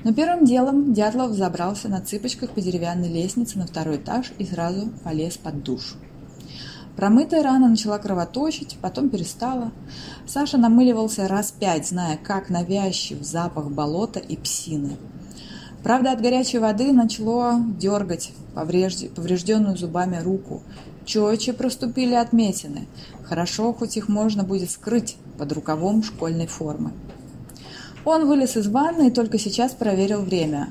Но 0.04 0.14
первым 0.14 0.46
делом 0.46 0.94
Дятлов 0.94 1.34
забрался 1.34 1.88
на 1.88 2.02
цыпочках 2.02 2.52
по 2.52 2.62
деревянной 2.62 3.10
лестнице 3.10 3.58
на 3.58 3.68
второй 3.68 3.98
этаж 3.98 4.32
и 4.38 4.46
сразу 4.46 4.92
полез 5.04 5.38
под 5.38 5.64
душ. 5.64 5.96
Промытая 6.96 7.42
рана 7.42 7.70
начала 7.70 7.98
кровоточить, 7.98 8.78
потом 8.82 9.10
перестала. 9.10 9.72
Саша 10.28 10.58
намыливался 10.58 11.28
раз 11.28 11.52
пять, 11.52 11.88
зная, 11.88 12.18
как 12.18 12.50
навязчив 12.50 13.24
запах 13.24 13.72
болота 13.72 14.20
и 14.20 14.36
псины. 14.36 14.98
Правда, 15.84 16.12
от 16.12 16.22
горячей 16.22 16.60
воды 16.60 16.92
начало 16.92 17.60
дергать 17.80 18.34
поврежденную 18.54 19.78
зубами 19.78 20.22
руку. 20.22 20.62
Четче 21.06 21.54
проступили 21.54 22.14
отметины. 22.14 22.88
Хорошо, 23.24 23.74
хоть 23.74 23.98
их 23.98 24.08
можно 24.08 24.44
будет 24.44 24.70
скрыть 24.70 25.16
под 25.40 25.52
рукавом 25.54 26.04
школьной 26.04 26.46
формы. 26.46 26.92
Он 28.06 28.28
вылез 28.28 28.58
из 28.58 28.68
ванны 28.68 29.08
и 29.08 29.12
только 29.12 29.40
сейчас 29.40 29.72
проверил 29.72 30.22
время. 30.22 30.70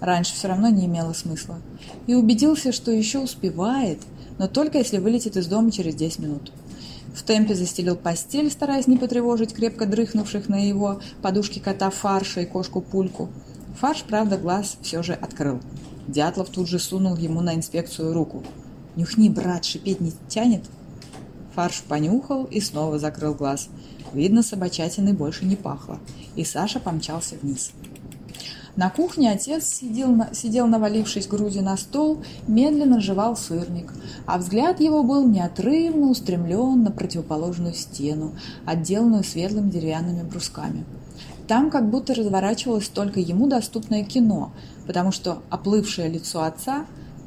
Раньше 0.00 0.34
все 0.34 0.48
равно 0.48 0.68
не 0.68 0.86
имело 0.86 1.12
смысла. 1.12 1.58
И 2.06 2.14
убедился, 2.14 2.72
что 2.72 2.90
еще 2.90 3.18
успевает– 3.18 4.00
но 4.40 4.48
только 4.48 4.78
если 4.78 4.96
вылетит 4.96 5.36
из 5.36 5.48
дома 5.48 5.70
через 5.70 5.94
10 5.94 6.20
минут. 6.20 6.50
В 7.14 7.22
темпе 7.22 7.54
застелил 7.54 7.94
постель, 7.94 8.50
стараясь 8.50 8.86
не 8.86 8.96
потревожить 8.96 9.52
крепко 9.52 9.84
дрыхнувших 9.84 10.48
на 10.48 10.66
его 10.66 11.02
подушке 11.20 11.60
кота 11.60 11.90
Фарша 11.90 12.40
и 12.40 12.46
кошку 12.46 12.80
Пульку. 12.80 13.28
Фарш, 13.78 14.02
правда, 14.08 14.38
глаз 14.38 14.78
все 14.80 15.02
же 15.02 15.12
открыл. 15.12 15.60
Дятлов 16.08 16.48
тут 16.48 16.68
же 16.68 16.78
сунул 16.78 17.16
ему 17.16 17.42
на 17.42 17.54
инспекцию 17.54 18.14
руку. 18.14 18.42
«Нюхни, 18.96 19.28
брат, 19.28 19.66
шипеть 19.66 20.00
не 20.00 20.14
тянет?» 20.28 20.64
Фарш 21.54 21.82
понюхал 21.86 22.44
и 22.44 22.62
снова 22.62 22.98
закрыл 22.98 23.34
глаз. 23.34 23.68
Видно, 24.14 24.42
собачатиной 24.42 25.12
больше 25.12 25.44
не 25.44 25.56
пахло. 25.56 25.98
И 26.34 26.44
Саша 26.44 26.80
помчался 26.80 27.34
вниз. 27.42 27.72
На 28.80 28.88
кухне 28.88 29.30
отец 29.30 29.66
сидел, 29.66 30.16
сидел 30.32 30.66
навалившись 30.66 31.26
грудью 31.28 31.62
на 31.62 31.76
стол, 31.76 32.22
медленно 32.48 32.98
жевал 32.98 33.36
сырник, 33.36 33.92
а 34.24 34.38
взгляд 34.38 34.80
его 34.80 35.02
был 35.02 35.28
неотрывно 35.28 36.08
устремлен 36.08 36.82
на 36.82 36.90
противоположную 36.90 37.74
стену, 37.74 38.32
отделанную 38.64 39.22
светлыми 39.22 39.68
деревянными 39.68 40.22
брусками. 40.22 40.86
Там 41.46 41.70
как 41.70 41.90
будто 41.90 42.14
разворачивалось 42.14 42.88
только 42.88 43.20
ему 43.20 43.48
доступное 43.48 44.02
кино, 44.02 44.50
потому 44.86 45.12
что 45.12 45.42
оплывшее 45.50 46.08
лицо 46.08 46.42
отца 46.42 46.86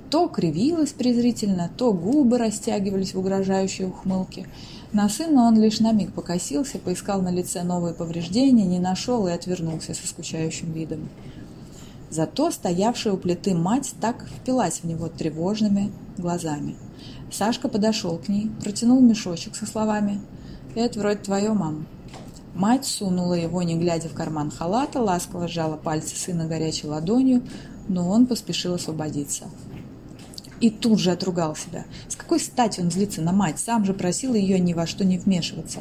то 0.09 0.27
кривилось 0.27 0.91
презрительно, 0.91 1.69
то 1.77 1.93
губы 1.93 2.39
растягивались 2.39 3.13
в 3.13 3.19
угрожающей 3.19 3.85
ухмылке. 3.85 4.47
На 4.91 5.07
сына 5.07 5.43
он 5.43 5.61
лишь 5.61 5.79
на 5.79 5.91
миг 5.91 6.13
покосился, 6.13 6.79
поискал 6.79 7.21
на 7.21 7.31
лице 7.31 7.61
новые 7.61 7.93
повреждения, 7.93 8.65
не 8.65 8.79
нашел 8.79 9.27
и 9.27 9.31
отвернулся 9.31 9.93
со 9.93 10.07
скучающим 10.07 10.71
видом. 10.71 11.09
Зато 12.13 12.51
стоявшая 12.51 13.13
у 13.13 13.17
плиты 13.17 13.55
мать 13.55 13.95
так 13.99 14.27
впилась 14.27 14.81
в 14.81 14.83
него 14.83 15.07
тревожными 15.07 15.91
глазами. 16.15 16.75
Сашка 17.31 17.67
подошел 17.69 18.19
к 18.19 18.27
ней, 18.27 18.51
протянул 18.61 19.01
мешочек 19.01 19.55
со 19.55 19.65
словами 19.65 20.21
«Это 20.75 20.99
вроде 20.99 21.17
твое, 21.21 21.53
мам». 21.53 21.87
Мать 22.53 22.85
сунула 22.85 23.33
его, 23.33 23.63
не 23.63 23.75
глядя 23.75 24.09
в 24.09 24.13
карман 24.13 24.51
халата, 24.51 25.01
ласково 25.01 25.47
сжала 25.47 25.75
пальцы 25.75 26.15
сына 26.15 26.45
горячей 26.45 26.85
ладонью, 26.85 27.41
но 27.87 28.07
он 28.07 28.27
поспешил 28.27 28.75
освободиться. 28.75 29.45
И 30.59 30.69
тут 30.69 30.99
же 30.99 31.09
отругал 31.09 31.55
себя. 31.55 31.85
С 32.09 32.15
какой 32.15 32.39
стати 32.39 32.79
он 32.79 32.91
злится 32.91 33.23
на 33.23 33.31
мать? 33.31 33.57
Сам 33.57 33.85
же 33.85 33.95
просил 33.95 34.35
ее 34.35 34.59
ни 34.59 34.73
во 34.73 34.85
что 34.85 35.03
не 35.03 35.17
вмешиваться. 35.17 35.79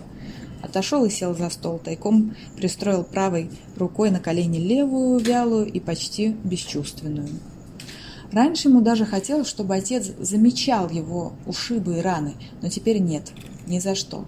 Отошел 0.62 1.04
и 1.04 1.10
сел 1.10 1.34
за 1.34 1.50
стол, 1.50 1.78
тайком 1.78 2.36
пристроил 2.56 3.02
правой 3.02 3.50
рукой 3.76 4.10
на 4.10 4.20
колени 4.20 4.58
левую, 4.58 5.18
вялую 5.18 5.66
и 5.66 5.80
почти 5.80 6.36
бесчувственную. 6.44 7.28
Раньше 8.30 8.68
ему 8.68 8.80
даже 8.80 9.04
хотелось, 9.04 9.48
чтобы 9.48 9.74
отец 9.74 10.10
замечал 10.18 10.88
его 10.88 11.34
ушибы 11.46 11.98
и 11.98 12.00
раны, 12.00 12.34
но 12.62 12.68
теперь 12.68 12.98
нет, 12.98 13.32
ни 13.66 13.78
за 13.78 13.94
что. 13.94 14.24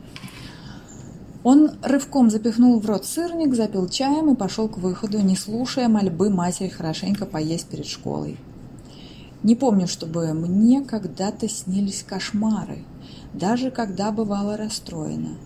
Он 1.45 1.73
рывком 1.83 2.31
запихнул 2.31 2.81
в 2.81 2.87
рот 2.87 3.07
сырник, 3.07 3.55
запил 3.55 3.89
чаем 3.89 4.33
и 4.33 4.37
пошел 4.37 4.69
к 4.69 4.79
выходу, 4.79 5.21
не 5.21 5.37
слушая 5.37 5.89
мольбы 5.89 6.31
матери 6.31 6.69
хорошенько 6.69 7.27
поесть 7.27 7.69
перед 7.69 7.87
школой. 7.87 8.39
Не 9.43 9.55
помню, 9.55 9.87
чтобы 9.87 10.33
мне 10.33 10.83
когда-то 10.83 11.49
снились 11.49 12.03
кошмары, 12.03 12.85
даже 13.35 13.71
когда 13.71 14.11
бывала 14.11 14.57
расстроена, 14.57 15.37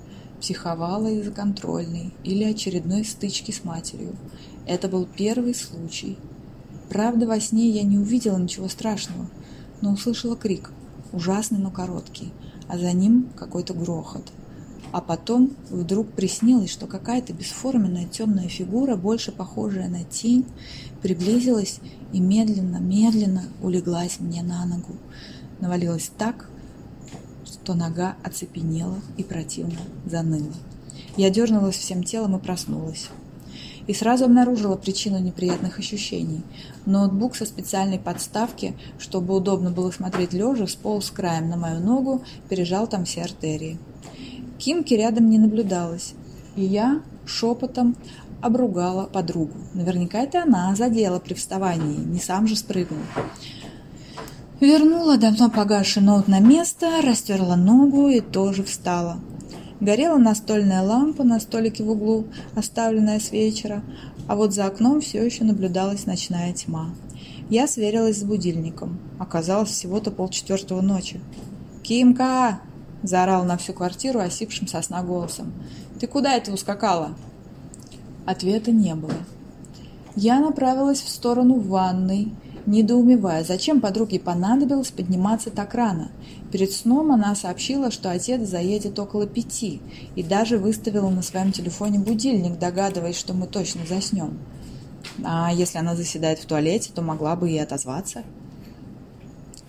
психовала 0.40 1.08
из-за 1.08 1.30
контрольной 1.30 2.12
или 2.24 2.44
очередной 2.44 3.04
стычки 3.04 3.50
с 3.50 3.64
матерью. 3.64 4.16
Это 4.66 4.88
был 4.88 5.06
первый 5.06 5.54
случай. 5.54 6.18
Правда, 6.88 7.26
во 7.26 7.40
сне 7.40 7.68
я 7.70 7.82
не 7.82 7.98
увидела 7.98 8.38
ничего 8.38 8.68
страшного, 8.68 9.28
но 9.80 9.92
услышала 9.92 10.36
крик, 10.36 10.70
ужасный, 11.12 11.58
но 11.58 11.70
короткий, 11.70 12.32
а 12.68 12.78
за 12.78 12.92
ним 12.92 13.28
какой-то 13.36 13.74
грохот. 13.74 14.32
А 14.90 15.02
потом 15.02 15.52
вдруг 15.70 16.08
приснилось, 16.12 16.70
что 16.70 16.86
какая-то 16.86 17.34
бесформенная 17.34 18.06
темная 18.06 18.48
фигура, 18.48 18.96
больше 18.96 19.32
похожая 19.32 19.88
на 19.88 20.04
тень, 20.04 20.46
приблизилась 21.02 21.80
и 22.12 22.20
медленно-медленно 22.20 23.44
улеглась 23.62 24.18
мне 24.18 24.42
на 24.42 24.64
ногу. 24.64 24.96
Навалилась 25.60 26.10
так, 26.16 26.48
что 27.68 27.74
нога 27.74 28.16
оцепенела 28.24 28.98
и 29.18 29.22
противно 29.22 29.76
заныла. 30.06 30.54
Я 31.18 31.28
дернулась 31.28 31.76
всем 31.76 32.02
телом 32.02 32.34
и 32.34 32.40
проснулась. 32.40 33.10
И 33.86 33.92
сразу 33.92 34.24
обнаружила 34.24 34.76
причину 34.76 35.18
неприятных 35.18 35.78
ощущений. 35.78 36.40
Ноутбук 36.86 37.36
со 37.36 37.44
специальной 37.44 37.98
подставки, 37.98 38.74
чтобы 38.98 39.36
удобно 39.36 39.70
было 39.70 39.90
смотреть 39.90 40.32
лежа, 40.32 40.66
сполз 40.66 41.10
краем 41.10 41.50
на 41.50 41.58
мою 41.58 41.80
ногу, 41.80 42.22
пережал 42.48 42.86
там 42.86 43.04
все 43.04 43.20
артерии. 43.20 43.78
Кимки 44.56 44.94
рядом 44.94 45.28
не 45.28 45.36
наблюдалось, 45.36 46.14
и 46.56 46.64
я 46.64 47.02
шепотом 47.26 47.96
обругала 48.40 49.08
подругу. 49.08 49.58
Наверняка 49.74 50.20
это 50.20 50.44
она 50.44 50.74
задела 50.74 51.18
при 51.18 51.34
вставании, 51.34 51.98
не 51.98 52.18
сам 52.18 52.46
же 52.46 52.56
спрыгнул. 52.56 53.02
Вернула 54.60 55.16
давно 55.18 55.50
погасший 55.50 56.02
ноут 56.02 56.26
на 56.26 56.40
место, 56.40 57.00
растерла 57.02 57.54
ногу 57.54 58.08
и 58.08 58.20
тоже 58.20 58.64
встала. 58.64 59.18
Горела 59.78 60.18
настольная 60.18 60.82
лампа 60.82 61.22
на 61.22 61.38
столике 61.38 61.84
в 61.84 61.90
углу, 61.90 62.26
оставленная 62.56 63.20
с 63.20 63.30
вечера, 63.30 63.82
а 64.26 64.34
вот 64.34 64.52
за 64.52 64.66
окном 64.66 65.00
все 65.00 65.24
еще 65.24 65.44
наблюдалась 65.44 66.06
ночная 66.06 66.52
тьма. 66.52 66.90
Я 67.48 67.68
сверилась 67.68 68.18
с 68.18 68.24
будильником. 68.24 68.98
Оказалось 69.20 69.70
всего-то 69.70 70.10
полчетвертого 70.10 70.80
ночи. 70.80 71.20
«Кимка!»– 71.84 72.60
заорал 73.04 73.44
на 73.44 73.58
всю 73.58 73.72
квартиру 73.72 74.18
осипшим 74.18 74.66
сосна 74.66 75.04
голосом. 75.04 75.52
«Ты 76.00 76.08
куда 76.08 76.34
это 76.34 76.52
ускакала?» 76.52 77.12
Ответа 78.26 78.72
не 78.72 78.96
было. 78.96 79.14
Я 80.16 80.40
направилась 80.40 81.00
в 81.00 81.08
сторону 81.08 81.60
ванной, 81.60 82.32
недоумевая, 82.68 83.42
зачем 83.42 83.80
подруге 83.80 84.20
понадобилось 84.20 84.90
подниматься 84.90 85.50
так 85.50 85.74
рано. 85.74 86.10
Перед 86.52 86.70
сном 86.72 87.10
она 87.10 87.34
сообщила, 87.34 87.90
что 87.90 88.10
отец 88.10 88.48
заедет 88.48 88.98
около 88.98 89.26
пяти, 89.26 89.80
и 90.14 90.22
даже 90.22 90.58
выставила 90.58 91.10
на 91.10 91.22
своем 91.22 91.50
телефоне 91.50 91.98
будильник, 91.98 92.58
догадываясь, 92.58 93.18
что 93.18 93.34
мы 93.34 93.46
точно 93.46 93.80
заснем. 93.86 94.38
А 95.24 95.52
если 95.52 95.78
она 95.78 95.96
заседает 95.96 96.38
в 96.38 96.46
туалете, 96.46 96.90
то 96.94 97.02
могла 97.02 97.34
бы 97.34 97.50
и 97.50 97.58
отозваться. 97.58 98.22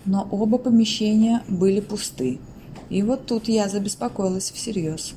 Но 0.04 0.26
оба 0.30 0.58
помещения 0.58 1.42
были 1.48 1.80
пусты. 1.80 2.38
И 2.88 3.02
вот 3.02 3.26
тут 3.26 3.48
я 3.48 3.68
забеспокоилась 3.68 4.50
всерьез. 4.50 5.14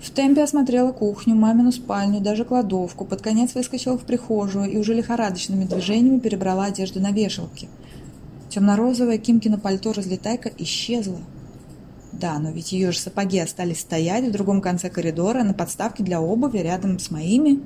В 0.00 0.10
темпе 0.10 0.44
осмотрела 0.44 0.92
кухню, 0.92 1.34
мамину 1.34 1.72
спальню, 1.72 2.20
даже 2.20 2.44
кладовку, 2.44 3.04
под 3.04 3.20
конец 3.20 3.54
выскочила 3.54 3.98
в 3.98 4.04
прихожую 4.04 4.70
и 4.70 4.76
уже 4.76 4.94
лихорадочными 4.94 5.64
движениями 5.64 6.20
перебрала 6.20 6.66
одежду 6.66 7.00
на 7.00 7.10
вешалке. 7.10 7.68
Темно-розовое 8.48 9.18
Кимкино 9.18 9.58
пальто-разлетайка 9.58 10.50
исчезла. 10.58 11.18
Да, 12.12 12.38
но 12.38 12.50
ведь 12.50 12.72
ее 12.72 12.92
же 12.92 12.98
сапоги 12.98 13.38
остались 13.38 13.80
стоять 13.80 14.24
в 14.24 14.32
другом 14.32 14.60
конце 14.60 14.88
коридора 14.88 15.42
на 15.42 15.52
подставке 15.52 16.02
для 16.02 16.20
обуви 16.20 16.58
рядом 16.58 16.98
с 16.98 17.10
моими. 17.10 17.60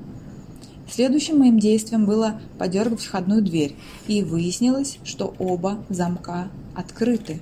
Следующим 0.91 1.39
моим 1.39 1.59
действием 1.59 2.07
было 2.07 2.41
подергать 2.59 3.01
входную 3.01 3.43
дверь, 3.43 3.77
и 4.09 4.23
выяснилось, 4.23 4.99
что 5.05 5.35
оба 5.39 5.79
замка 5.89 6.49
открыты. 6.75 7.41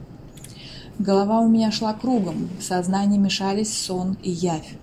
Голова 1.00 1.40
у 1.40 1.48
меня 1.48 1.72
шла 1.72 1.94
кругом, 1.94 2.50
в 2.58 2.62
сознании 2.62 3.16
мешались 3.16 3.72
сон 3.72 4.18
и 4.22 4.30
явь. 4.30 4.76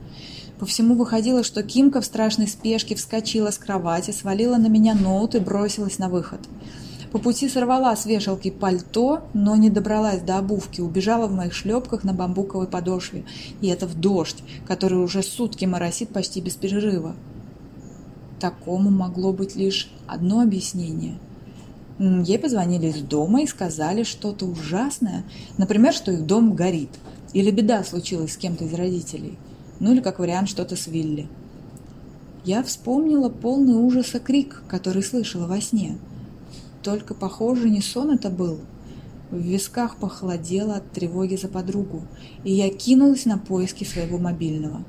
По 0.58 0.65
всему 0.65 0.95
выходило, 0.95 1.43
что 1.43 1.62
Кимка 1.62 2.01
в 2.01 2.06
страшной 2.06 2.47
спешке 2.47 2.95
вскочила 2.95 3.51
с 3.51 3.60
кровати, 3.60 4.10
свалила 4.10 4.58
на 4.58 4.65
меня 4.65 4.95
ноут 4.95 5.36
и 5.36 5.39
бросилась 5.39 5.99
на 5.99 6.10
выход. 6.10 6.39
По 7.12 7.19
пути 7.19 7.47
сорвала 7.47 7.95
с 7.95 8.08
вешалки 8.08 8.49
пальто, 8.49 9.27
но 9.36 9.56
не 9.58 9.69
добралась 9.69 10.21
до 10.21 10.39
обувки, 10.39 10.82
убежала 10.82 11.27
в 11.27 11.36
моих 11.36 11.53
шлепках 11.53 12.03
на 12.03 12.13
бамбуковой 12.13 12.65
подошве. 12.65 13.23
И 13.62 13.67
это 13.67 13.86
в 13.86 13.93
дождь, 13.93 14.43
который 14.67 14.97
уже 14.97 15.21
сутки 15.21 15.65
моросит 15.65 16.10
почти 16.10 16.41
без 16.41 16.56
перерыва. 16.56 17.13
Такому 18.39 18.89
могло 18.89 19.34
быть 19.34 19.56
лишь 19.56 19.91
одно 20.08 20.41
объяснение– 20.41 21.19
Ей 22.00 22.38
позвонили 22.38 22.88
из 22.88 23.02
дома 23.02 23.42
и 23.42 23.48
сказали 23.48 24.04
что-то 24.04 24.46
ужасное, 24.46 25.24
например, 25.58 25.94
что 25.94 26.12
их 26.12 26.26
дом 26.28 26.54
горит, 26.54 26.92
или 27.34 27.50
беда 27.50 27.84
случилась 27.84 28.34
с 28.34 28.38
кем-то 28.38 28.66
из 28.66 28.74
родителей, 28.74 29.38
ну 29.80 29.94
или 29.94 30.02
как 30.02 30.20
вариант 30.20 30.50
что-то 30.50 30.76
с 30.76 30.86
Вилли. 30.86 31.28
Я 32.46 32.64
вспомнила 32.64 33.30
полный 33.30 33.74
ужаса 33.74 34.20
крик, 34.20 34.62
который 34.68 35.02
слышала 35.02 35.48
во 35.48 35.60
сне. 35.60 35.98
Только, 36.84 37.14
похоже, 37.14 37.70
не 37.70 37.82
сон 37.82 38.12
это 38.12 38.30
был. 38.30 38.60
В 39.32 39.38
висках 39.38 39.98
похолодело 39.98 40.76
от 40.76 40.92
тревоги 40.92 41.36
за 41.36 41.48
подругу, 41.48 42.04
и 42.44 42.54
я 42.54 42.70
кинулась 42.70 43.26
на 43.26 43.38
поиски 43.38 43.84
своего 43.84 44.20
мобильного. 44.20 44.86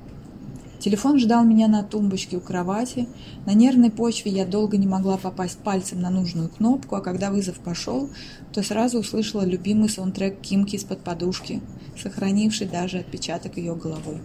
Телефон 0.78 1.18
ждал 1.18 1.44
меня 1.44 1.66
на 1.66 1.82
тумбочке 1.82 2.36
у 2.36 2.40
кровати. 2.40 3.08
На 3.46 3.52
нервной 3.52 3.90
почве 3.90 4.30
я 4.30 4.46
долго 4.46 4.76
не 4.76 4.86
могла 4.86 5.16
попасть 5.16 5.58
пальцем 5.58 6.00
на 6.00 6.08
нужную 6.08 6.48
кнопку, 6.48 6.94
а 6.94 7.00
когда 7.00 7.32
вызов 7.32 7.58
пошел, 7.58 8.08
то 8.52 8.62
сразу 8.62 9.00
услышала 9.00 9.44
любимый 9.44 9.88
саундтрек 9.88 10.40
Кимки 10.40 10.76
из-под 10.76 11.00
подушки, 11.00 11.60
сохранивший 12.00 12.68
даже 12.68 12.98
отпечаток 12.98 13.56
ее 13.56 13.74
головой. 13.74 14.20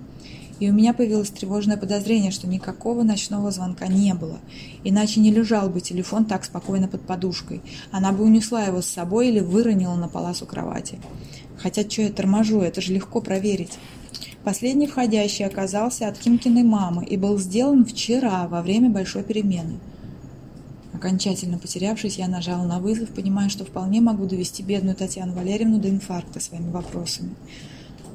И 0.60 0.70
у 0.70 0.74
меня 0.74 0.94
появилось 0.94 1.32
тревожное 1.32 1.76
подозрение, 1.76 2.30
что 2.30 2.48
никакого 2.48 3.02
ночного 3.02 3.50
звонка 3.50 3.88
не 3.88 4.14
было, 4.14 4.38
иначе 4.84 5.20
не 5.20 5.32
лежал 5.32 5.70
бы 5.70 5.82
телефон 5.82 6.26
так 6.26 6.46
спокойно 6.46 6.88
под 6.88 7.02
подушкой. 7.02 7.62
Она 7.92 8.12
бы 8.12 8.24
унесла 8.24 8.64
его 8.64 8.82
с 8.84 8.86
собой 8.86 9.30
или 9.30 9.40
выронила 9.40 9.96
на 9.96 10.08
полосу 10.08 10.46
кровати. 10.46 11.00
Хотя 11.58 11.82
что 11.90 12.04
я 12.04 12.12
торможу, 12.12 12.62
это 12.62 12.80
же 12.80 12.94
легко 12.94 13.22
проверить. 13.22 13.80
Последний 14.44 14.88
входящий 14.88 15.46
оказался 15.46 16.08
от 16.08 16.18
Кимкиной 16.18 16.64
мамы 16.64 17.06
и 17.06 17.18
был 17.18 17.40
сделан 17.40 17.86
вчера, 17.86 18.48
во 18.48 18.62
время 18.62 18.90
большой 18.90 19.24
перемены. 19.24 19.80
Окончательно 20.94 21.58
потерявшись, 21.58 22.18
я 22.18 22.28
нажала 22.28 22.64
на 22.64 22.80
вызов, 22.80 23.10
понимая, 23.10 23.50
что 23.50 23.66
вполне 23.66 24.00
могу 24.00 24.26
довести 24.26 24.64
бедную 24.64 24.96
Татьяну 24.96 25.34
Валерьевну 25.34 25.80
до 25.80 25.90
инфаркта 25.90 26.40
своими 26.40 26.72
вопросами. 26.72 27.36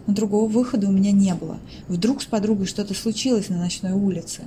Но 0.07 0.15
другого 0.15 0.49
выхода 0.49 0.89
у 0.89 0.93
меня 0.93 1.13
не 1.13 1.35
было. 1.35 1.59
Вдруг 1.89 2.23
с 2.23 2.27
подругой 2.27 2.67
что-то 2.67 2.95
случилось 2.95 3.51
на 3.51 3.59
ночной 3.59 3.93
улице. 3.93 4.43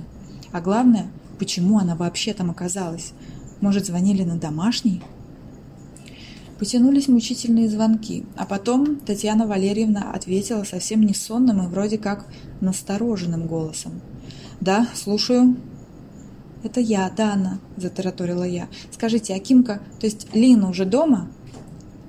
А 0.50 0.60
главное, 0.60 1.06
почему 1.38 1.78
она 1.78 1.94
вообще 1.94 2.32
там 2.32 2.50
оказалась? 2.50 3.12
Может, 3.60 3.86
звонили 3.86 4.24
на 4.24 4.36
домашний? 4.36 5.02
Потянулись 6.62 7.08
мучительные 7.08 7.68
звонки, 7.68 8.24
а 8.36 8.46
потом 8.46 8.94
Татьяна 8.94 9.48
Валерьевна 9.48 10.12
ответила 10.12 10.62
совсем 10.62 11.02
не 11.02 11.12
сонным 11.12 11.60
и 11.60 11.66
вроде 11.66 11.98
как 11.98 12.24
настороженным 12.60 13.48
голосом. 13.48 14.00
«Да, 14.60 14.86
слушаю». 14.94 15.56
«Это 16.62 16.78
я, 16.78 17.10
Дана»,– 17.10 17.58
затараторила 17.76 18.44
я. 18.44 18.68
«Скажите, 18.92 19.34
а 19.34 19.40
то 19.40 20.06
есть 20.06 20.28
Лина 20.34 20.70
уже 20.70 20.84
дома?» 20.84 21.28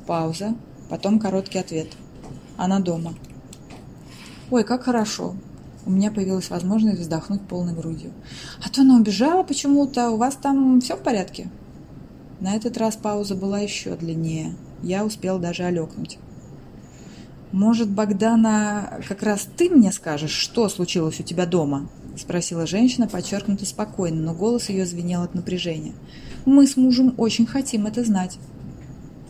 Пауза, 0.06 0.54
потом 0.88 1.18
короткий 1.18 1.58
ответ. 1.58 1.88
«Она 2.56 2.80
дома». 2.80 3.16
«Ой, 4.52 4.64
как 4.64 4.84
хорошо!» 4.84 5.34
У 5.88 5.90
меня 5.90 6.12
появилась 6.12 6.52
возможность 6.52 7.00
вздохнуть 7.00 7.42
полной 7.42 7.74
грудью. 7.74 8.12
«А 8.64 8.70
то 8.70 8.82
она 8.82 8.98
убежала 8.98 9.42
почему-то. 9.42 10.12
У 10.12 10.18
вас 10.18 10.36
там 10.36 10.80
все 10.80 10.96
в 10.96 11.02
порядке?» 11.02 11.50
На 12.40 12.56
этот 12.56 12.78
раз 12.78 12.96
пауза 12.96 13.36
была 13.36 13.60
еще 13.60 13.96
длиннее. 13.96 14.56
Я 14.82 15.06
успел 15.06 15.40
даже 15.40 15.64
олекнуть. 15.64 16.18
«Может, 17.52 17.88
Богдана, 17.88 19.00
как 19.08 19.22
раз 19.22 19.48
ты 19.56 19.70
мне 19.70 19.92
скажешь, 19.92 20.32
что 20.32 20.70
случилось 20.70 21.20
у 21.20 21.24
тебя 21.24 21.46
дома?»– 21.46 21.88
спросила 22.18 22.66
женщина, 22.66 23.08
подчеркнуто 23.08 23.66
спокойно, 23.66 24.22
но 24.22 24.34
голос 24.34 24.70
ее 24.70 24.88
звенел 24.88 25.22
от 25.22 25.36
напряжения. 25.36 25.94
«Мы 26.46 26.66
с 26.66 26.78
мужем 26.78 27.14
очень 27.18 27.46
хотим 27.46 27.86
это 27.86 28.04
знать». 28.04 28.40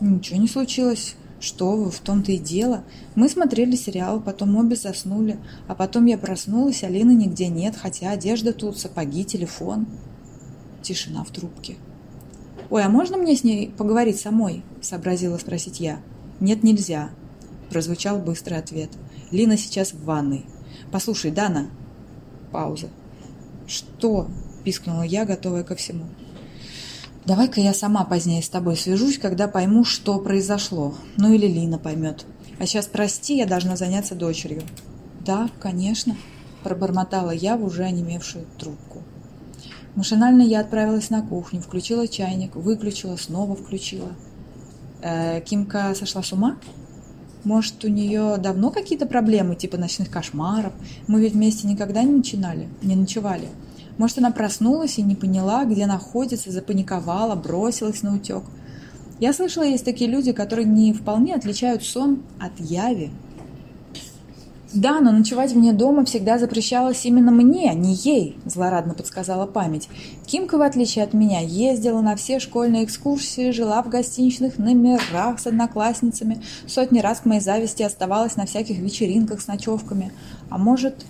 «Ничего 0.00 0.38
не 0.38 0.48
случилось. 0.48 1.16
Что 1.38 1.76
вы, 1.76 1.90
в 1.90 2.00
том-то 2.00 2.32
и 2.32 2.38
дело. 2.38 2.84
Мы 3.14 3.28
смотрели 3.28 3.76
сериал, 3.76 4.18
потом 4.18 4.56
обе 4.56 4.76
заснули, 4.76 5.38
а 5.68 5.74
потом 5.74 6.06
я 6.06 6.16
проснулась, 6.16 6.82
Алины 6.82 7.12
нигде 7.12 7.48
нет, 7.48 7.76
хотя 7.76 8.10
одежда 8.12 8.54
тут, 8.54 8.78
сапоги, 8.78 9.26
телефон. 9.26 9.86
Тишина 10.80 11.22
в 11.22 11.30
трубке. 11.30 11.76
«Ой, 12.70 12.82
а 12.82 12.88
можно 12.88 13.16
мне 13.16 13.36
с 13.36 13.44
ней 13.44 13.70
поговорить 13.70 14.20
самой?»– 14.20 14.62
сообразила 14.80 15.38
спросить 15.38 15.80
я. 15.80 16.00
«Нет, 16.40 16.62
нельзя»,– 16.62 17.10
прозвучал 17.70 18.18
быстрый 18.18 18.58
ответ. 18.58 18.90
«Лина 19.30 19.56
сейчас 19.56 19.92
в 19.92 20.04
ванной. 20.04 20.46
Послушай, 20.90 21.30
Дана». 21.30 21.68
Пауза. 22.52 22.88
«Что?»– 23.66 24.28
пискнула 24.64 25.02
я, 25.02 25.24
готовая 25.24 25.64
ко 25.64 25.74
всему. 25.74 26.04
Давай-ка 27.26 27.58
я 27.58 27.72
сама 27.72 28.04
позднее 28.04 28.42
с 28.42 28.50
тобой 28.50 28.76
свяжусь, 28.76 29.16
когда 29.16 29.48
пойму, 29.48 29.84
что 29.84 30.18
произошло. 30.18 30.94
Ну 31.16 31.32
или 31.32 31.46
Лина 31.46 31.78
поймет. 31.78 32.26
А 32.58 32.66
сейчас 32.66 32.86
прости, 32.86 33.38
я 33.38 33.46
должна 33.46 33.76
заняться 33.76 34.14
дочерью. 34.14 34.62
Да, 35.24 35.48
конечно, 35.58 36.16
пробормотала 36.62 37.30
я 37.30 37.56
в 37.56 37.64
уже 37.64 37.84
онемевшую 37.84 38.44
трубку. 38.58 39.02
Машинально 39.94 40.42
я 40.42 40.60
отправилась 40.60 41.10
на 41.10 41.22
кухню, 41.22 41.60
включила 41.60 42.08
чайник, 42.08 42.56
выключила, 42.56 43.16
снова 43.16 43.54
включила. 43.54 44.08
Э, 45.02 45.40
Кимка 45.40 45.94
сошла 45.94 46.22
с 46.22 46.32
ума? 46.32 46.56
Может, 47.44 47.84
у 47.84 47.88
нее 47.88 48.36
давно 48.38 48.70
какие-то 48.70 49.06
проблемы, 49.06 49.54
типа 49.54 49.76
ночных 49.76 50.10
кошмаров? 50.10 50.72
Мы 51.06 51.20
ведь 51.20 51.34
вместе 51.34 51.68
никогда 51.68 52.02
не 52.02 52.12
начинали, 52.12 52.68
не 52.82 52.96
ночевали. 52.96 53.48
Может, 53.98 54.18
она 54.18 54.32
проснулась 54.32 54.98
и 54.98 55.02
не 55.02 55.14
поняла, 55.14 55.64
где 55.64 55.86
находится, 55.86 56.50
запаниковала, 56.50 57.36
бросилась 57.36 58.02
на 58.02 58.16
утек. 58.16 58.42
Я 59.20 59.32
слышала, 59.32 59.62
есть 59.62 59.84
такие 59.84 60.10
люди, 60.10 60.32
которые 60.32 60.66
не 60.66 60.92
вполне 60.92 61.34
отличают 61.34 61.84
сон 61.84 62.22
от 62.40 62.58
яви. 62.58 63.10
«Да, 64.74 64.98
но 64.98 65.12
ночевать 65.12 65.52
вне 65.52 65.72
дома 65.72 66.04
всегда 66.04 66.36
запрещалось 66.36 67.06
именно 67.06 67.30
мне, 67.30 67.70
а 67.70 67.74
не 67.74 67.94
ей»,– 67.94 68.36
злорадно 68.44 68.94
подсказала 68.94 69.46
память. 69.46 69.88
Кимка, 70.26 70.58
в 70.58 70.62
отличие 70.62 71.04
от 71.04 71.14
меня, 71.14 71.38
ездила 71.38 72.00
на 72.00 72.16
все 72.16 72.40
школьные 72.40 72.82
экскурсии, 72.82 73.52
жила 73.52 73.80
в 73.84 73.88
гостиничных 73.88 74.58
номерах 74.58 75.38
с 75.38 75.46
одноклассницами, 75.46 76.42
сотни 76.66 76.98
раз 76.98 77.20
к 77.20 77.24
моей 77.24 77.40
зависти 77.40 77.84
оставалась 77.84 78.34
на 78.34 78.46
всяких 78.46 78.78
вечеринках 78.78 79.40
с 79.40 79.46
ночевками. 79.46 80.10
А 80.50 80.58
может, 80.58 81.06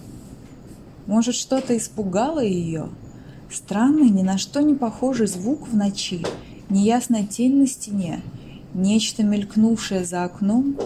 может, 1.07 1.35
что-то 1.35 1.75
испугало 1.75 2.41
ее? 2.41 2.91
Странный, 3.51 4.11
ни 4.11 4.23
на 4.23 4.37
что 4.37 4.61
не 4.61 4.75
похожий 4.75 5.27
звук 5.27 5.69
в 5.69 5.75
ночи, 5.75 6.23
неясная 6.69 7.25
тень 7.25 7.57
на 7.57 7.67
стене, 7.67 8.21
нечто 8.75 9.23
мелькнувшее 9.23 10.05
за 10.05 10.25
окном. 10.25 10.77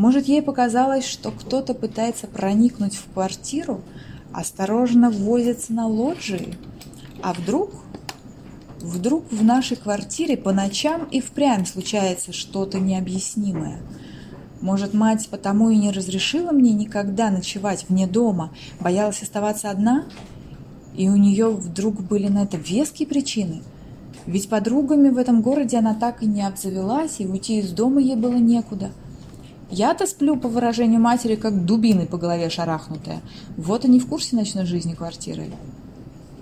Может, 0.00 0.28
ей 0.28 0.40
показалось, 0.40 1.04
что 1.04 1.30
кто-то 1.30 1.74
пытается 1.74 2.26
проникнуть 2.26 2.94
в 2.94 3.12
квартиру, 3.12 3.82
осторожно 4.32 5.10
возится 5.10 5.74
на 5.74 5.86
лоджии. 5.86 6.56
А 7.22 7.34
вдруг... 7.34 7.70
Вдруг 8.78 9.30
в 9.30 9.44
нашей 9.44 9.76
квартире 9.76 10.38
по 10.38 10.52
ночам 10.52 11.04
и 11.10 11.20
впрямь 11.20 11.66
случается 11.66 12.32
что-то 12.32 12.80
необъяснимое– 12.80 13.82
может, 14.62 14.92
мать 14.94 15.28
потому 15.30 15.68
и 15.70 15.76
не 15.76 15.90
разрешила 15.90 16.52
мне 16.52 16.72
никогда 16.72 17.30
ночевать 17.30 17.86
вне 17.88 18.06
дома, 18.06 18.52
боялась 18.78 19.22
оставаться 19.22 19.70
одна? 19.70 20.04
И 20.94 21.08
у 21.08 21.16
нее 21.16 21.50
вдруг 21.50 22.00
были 22.00 22.28
на 22.28 22.42
это 22.42 22.58
веские 22.58 23.08
причины? 23.08 23.62
Ведь 24.26 24.48
подругами 24.48 25.08
в 25.08 25.16
этом 25.16 25.40
городе 25.40 25.78
она 25.78 25.94
так 25.94 26.22
и 26.22 26.26
не 26.26 26.46
обзавелась, 26.46 27.20
и 27.20 27.26
уйти 27.26 27.60
из 27.60 27.70
дома 27.72 28.02
ей 28.02 28.16
было 28.16 28.36
некуда. 28.36 28.90
Я-то 29.70 30.06
сплю, 30.06 30.36
по 30.36 30.48
выражению 30.48 31.00
матери, 31.00 31.36
как 31.36 31.64
дубины 31.64 32.06
по 32.06 32.18
голове 32.18 32.50
шарахнутая. 32.50 33.20
Вот 33.56 33.84
они 33.84 34.00
в 34.00 34.08
курсе 34.08 34.34
ночной 34.34 34.66
жизни 34.66 34.94
квартиры. 34.94 35.50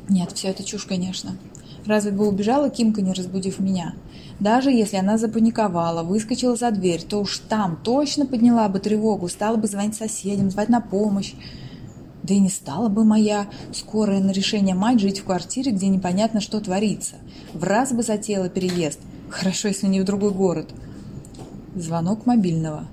Нет, 0.09 0.33
все 0.33 0.49
это 0.49 0.65
чушь, 0.65 0.87
конечно. 0.87 1.37
Разве 1.85 2.11
бы 2.11 2.27
убежала 2.27 2.71
Кимка, 2.71 3.03
не 3.03 3.13
разбудив 3.13 3.61
меня? 3.61 3.95
Даже 4.41 4.71
если 4.71 4.97
она 4.97 5.19
запаниковала, 5.19 6.03
выскочила 6.03 6.57
за 6.57 6.71
дверь, 6.71 7.03
то 7.03 7.19
уж 7.21 7.39
там 7.39 7.79
точно 7.83 8.25
подняла 8.25 8.69
бы 8.69 8.79
тревогу, 8.79 9.29
стала 9.29 9.57
бы 9.57 9.67
звонить 9.67 9.95
соседям, 9.95 10.51
звать 10.51 10.69
на 10.71 10.81
помощь. 10.81 11.35
Да 12.23 12.35
и 12.35 12.39
не 12.39 12.49
стала 12.49 12.89
бы 12.89 13.05
моя 13.05 13.49
скорая 13.73 14.21
на 14.21 14.31
решение 14.31 14.75
мать 14.75 15.01
жить 15.01 15.21
в 15.21 15.25
квартире, 15.25 15.73
где 15.73 15.89
непонятно, 15.89 16.41
что 16.41 16.61
творится. 16.61 17.17
В 17.53 17.65
раз 17.65 17.93
бы 17.93 18.03
затеяла 18.03 18.49
переезд. 18.49 19.01
Хорошо, 19.29 19.69
если 19.69 19.87
не 19.87 20.01
в 20.01 20.05
другой 20.05 20.31
город. 20.31 20.71
Звонок 21.75 22.27
мобильного. 22.27 22.87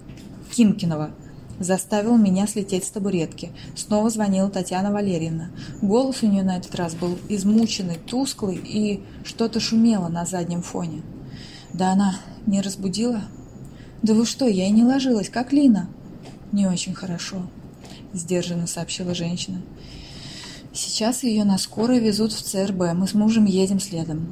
Кимкиного. 0.56 1.12
Заставил 1.60 2.18
меня 2.18 2.48
слететь 2.48 2.86
с 2.86 2.90
табуретки. 2.90 3.52
Снова 3.76 4.10
звонила 4.10 4.50
Татьяна 4.50 4.92
Валерьевна. 4.92 5.50
Голос 5.82 6.24
у 6.24 6.28
нее 6.28 6.44
на 6.44 6.58
этот 6.58 6.76
раз 6.76 6.96
был 6.96 7.18
измученный, 7.28 7.98
тусклый 7.98 8.56
и 8.56 9.04
что-то 9.26 9.60
шумело 9.60 10.08
на 10.08 10.26
заднем 10.26 10.62
фоне. 10.62 11.02
Да 11.74 11.92
она 11.92 12.16
не 12.46 12.62
разбудила? 12.62 13.24
Да 14.02 14.14
вы 14.14 14.26
что, 14.26 14.48
я 14.48 14.68
и 14.68 14.72
не 14.72 14.84
ложилась, 14.84 15.30
как 15.30 15.52
Лина. 15.52 15.90
Не 16.54 16.68
очень 16.68 16.94
хорошо, 16.94 17.48
сдержанно 18.14 18.68
сообщила 18.68 19.14
женщина. 19.14 19.62
Сейчас 20.74 21.24
ее 21.24 21.44
на 21.44 21.58
скорой 21.58 22.00
везут 22.00 22.32
в 22.32 22.42
ЦРБ. 22.42 22.94
Мы 22.94 23.08
с 23.08 23.14
мужем 23.14 23.46
едем 23.46 23.82
следом. 23.82 24.28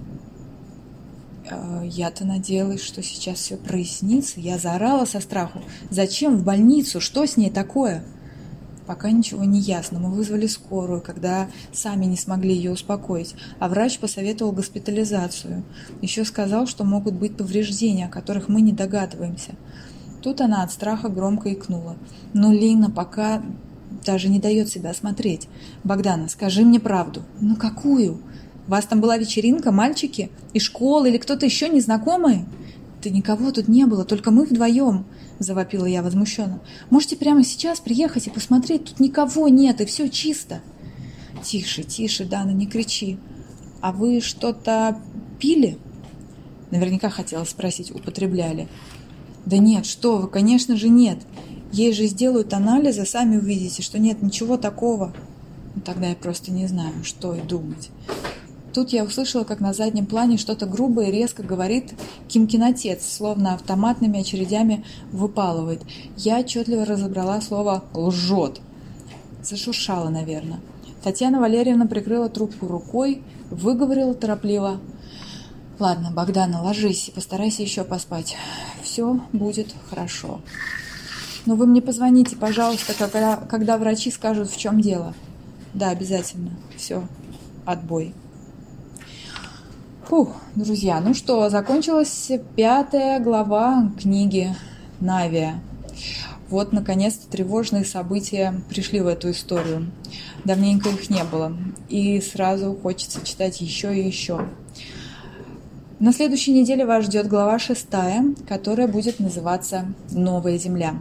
А, 1.49 1.83
я-то 1.83 2.25
надеялась, 2.25 2.81
что 2.81 3.01
сейчас 3.03 3.39
все 3.39 3.57
прояснится. 3.57 4.39
Я 4.39 4.57
заорала 4.57 5.05
со 5.05 5.19
страху. 5.19 5.61
Зачем 5.89 6.37
в 6.37 6.43
больницу? 6.43 7.01
Что 7.01 7.25
с 7.25 7.37
ней 7.37 7.49
такое? 7.49 8.03
Пока 8.85 9.11
ничего 9.11 9.43
не 9.43 9.59
ясно. 9.59 9.99
Мы 9.99 10.11
вызвали 10.11 10.47
скорую, 10.47 11.01
когда 11.01 11.47
сами 11.71 12.05
не 12.05 12.17
смогли 12.17 12.53
ее 12.53 12.71
успокоить, 12.71 13.35
а 13.59 13.69
врач 13.69 13.99
посоветовал 13.99 14.51
госпитализацию. 14.51 15.63
Еще 16.01 16.25
сказал, 16.25 16.67
что 16.67 16.83
могут 16.83 17.13
быть 17.13 17.37
повреждения, 17.37 18.07
о 18.07 18.09
которых 18.11 18.49
мы 18.49 18.61
не 18.61 18.73
догадываемся. 18.73 19.55
Тут 20.21 20.41
она 20.41 20.63
от 20.63 20.71
страха 20.71 21.09
громко 21.09 21.53
икнула. 21.53 21.95
Но 22.33 22.51
Лина 22.51 22.89
пока 22.89 23.41
даже 24.05 24.29
не 24.29 24.39
дает 24.39 24.69
себя 24.69 24.89
осмотреть. 24.89 25.47
«Богдана, 25.83 26.27
скажи 26.27 26.63
мне 26.63 26.79
правду». 26.79 27.23
«Ну 27.39 27.55
какую? 27.55 28.21
Вас 28.67 28.85
там 28.85 29.01
была 29.01 29.17
вечеринка, 29.17 29.71
мальчики? 29.71 30.29
И 30.53 30.59
школа, 30.59 31.05
или 31.05 31.17
кто-то 31.17 31.45
еще 31.45 31.69
незнакомый?» 31.69 32.45
«Да 33.03 33.09
никого 33.09 33.51
тут 33.51 33.67
не 33.67 33.85
было, 33.85 34.05
только 34.05 34.31
мы 34.31 34.45
вдвоем»,– 34.45 35.05
завопила 35.39 35.85
я 35.85 36.01
возмущенно. 36.01 36.61
«Можете 36.89 37.17
прямо 37.17 37.43
сейчас 37.43 37.81
приехать 37.81 38.27
и 38.27 38.29
посмотреть, 38.29 38.85
тут 38.85 38.99
никого 39.01 39.49
нет, 39.49 39.81
и 39.81 39.85
все 39.85 40.09
чисто». 40.09 40.61
«Тише, 41.43 41.83
тише, 41.83 42.23
Дана, 42.23 42.51
не 42.51 42.65
кричи. 42.65 43.17
А 43.81 43.91
вы 43.91 44.21
что-то 44.21 44.97
пили?» 45.37 45.77
Наверняка 46.71 47.09
хотела 47.09 47.43
спросить, 47.43 47.91
употребляли. 47.91 48.69
«Да 49.45 49.57
нет, 49.57 49.85
что 49.85 50.17
вы, 50.17 50.29
конечно 50.29 50.77
же 50.77 50.87
нет. 50.87 51.19
Ей 51.73 51.91
же 51.91 52.05
сделают 52.05 52.53
анализы, 52.53 53.05
сами 53.05 53.35
увидите, 53.35 53.81
что 53.81 53.99
нет 53.99 54.21
ничего 54.21 54.55
такого». 54.55 55.13
Ну, 55.75 55.81
тогда 55.81 56.07
я 56.07 56.15
просто 56.15 56.51
не 56.51 56.67
знаю, 56.67 57.03
что 57.03 57.35
и 57.35 57.41
думать. 57.41 57.89
Тут 58.73 58.89
я 58.89 59.03
услышала, 59.03 59.43
как 59.43 59.59
на 59.59 59.71
заднем 59.71 60.07
плане 60.07 60.37
что-то 60.37 60.65
грубое 60.65 61.09
и 61.09 61.11
резко 61.11 61.43
говорит 61.43 61.93
Кимкин 62.27 62.63
отец, 62.63 63.05
словно 63.05 63.53
автоматными 63.53 64.19
очередями 64.19 64.83
выпалывает. 65.11 65.83
Я 66.17 66.39
отчетливо 66.39 66.83
разобрала 66.83 67.39
слово 67.41 67.83
«лжет». 67.93 68.61
Зашуршала, 69.43 70.09
наверное. 70.09 70.59
Татьяна 71.03 71.39
Валерьевна 71.39 71.85
прикрыла 71.85 72.29
трубку 72.29 72.67
рукой, 72.67 73.21
выговорила 73.51 74.15
торопливо. 74.15 74.79
«Ладно, 75.77 76.11
Богдана, 76.11 76.63
ложись 76.63 77.09
и 77.09 77.11
постарайся 77.11 77.61
еще 77.61 77.83
поспать. 77.83 78.37
Все 78.81 79.19
будет 79.33 79.75
хорошо. 79.89 80.41
Но 81.45 81.55
вы 81.55 81.67
мне 81.67 81.81
позвоните, 81.81 82.35
пожалуйста, 82.37 82.93
когда, 82.97 83.35
когда 83.35 83.77
врачи 83.77 84.09
скажут, 84.09 84.49
в 84.49 84.57
чем 84.57 84.81
дело. 84.81 85.13
Да, 85.75 85.89
обязательно. 85.89 86.51
Все, 86.75 87.07
отбой». 87.65 88.15
Фух, 90.07 90.35
друзья, 90.53 90.99
ну 90.99 91.13
что, 91.13 91.49
закончилась 91.49 92.29
пятая 92.57 93.21
глава 93.21 93.89
книги 93.97 94.53
Навия. 94.99 95.61
Вот, 96.49 96.73
наконец-то, 96.73 97.31
тревожные 97.31 97.85
события 97.85 98.53
пришли 98.67 98.99
в 98.99 99.07
эту 99.07 99.31
историю. 99.31 99.91
Давненько 100.43 100.89
их 100.89 101.09
не 101.09 101.23
было. 101.23 101.55
И 101.87 102.19
сразу 102.19 102.73
хочется 102.73 103.25
читать 103.25 103.61
еще 103.61 103.97
и 103.97 104.05
еще. 104.05 104.45
На 105.99 106.11
следующей 106.11 106.51
неделе 106.51 106.85
вас 106.85 107.05
ждет 107.05 107.29
глава 107.29 107.57
шестая, 107.57 108.25
которая 108.47 108.89
будет 108.89 109.21
называться 109.21 109.85
«Новая 110.11 110.57
земля». 110.57 110.95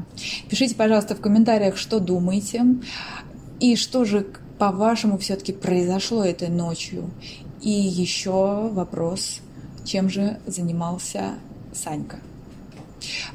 Пишите, 0.48 0.76
пожалуйста, 0.76 1.16
в 1.16 1.20
комментариях, 1.20 1.76
что 1.76 1.98
думаете 1.98 2.76
и 3.58 3.74
что 3.74 4.04
же, 4.04 4.28
по-вашему, 4.58 5.18
все-таки 5.18 5.52
произошло 5.52 6.24
этой 6.24 6.48
ночью. 6.48 7.10
И 7.62 7.70
еще 7.70 8.70
вопрос, 8.72 9.40
чем 9.84 10.10
же 10.10 10.38
занимался 10.46 11.34
Санька. 11.72 12.18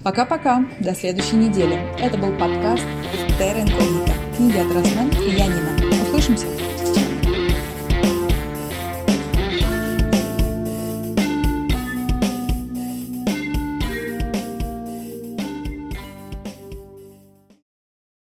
Пока-пока, 0.03 0.65
до 0.81 0.93
следующей 0.93 1.37
недели. 1.37 1.75
Это 1.97 2.17
был 2.17 2.31
подкаст 2.37 2.83
Терра 3.39 3.61
Инкогнита. 3.61 4.11
Книги 4.35 4.57
от 4.57 4.73
Росмен 4.73 5.09
и 5.11 5.37
я 5.37 5.47
Нина. 5.47 6.03
Услышимся! 6.03 6.66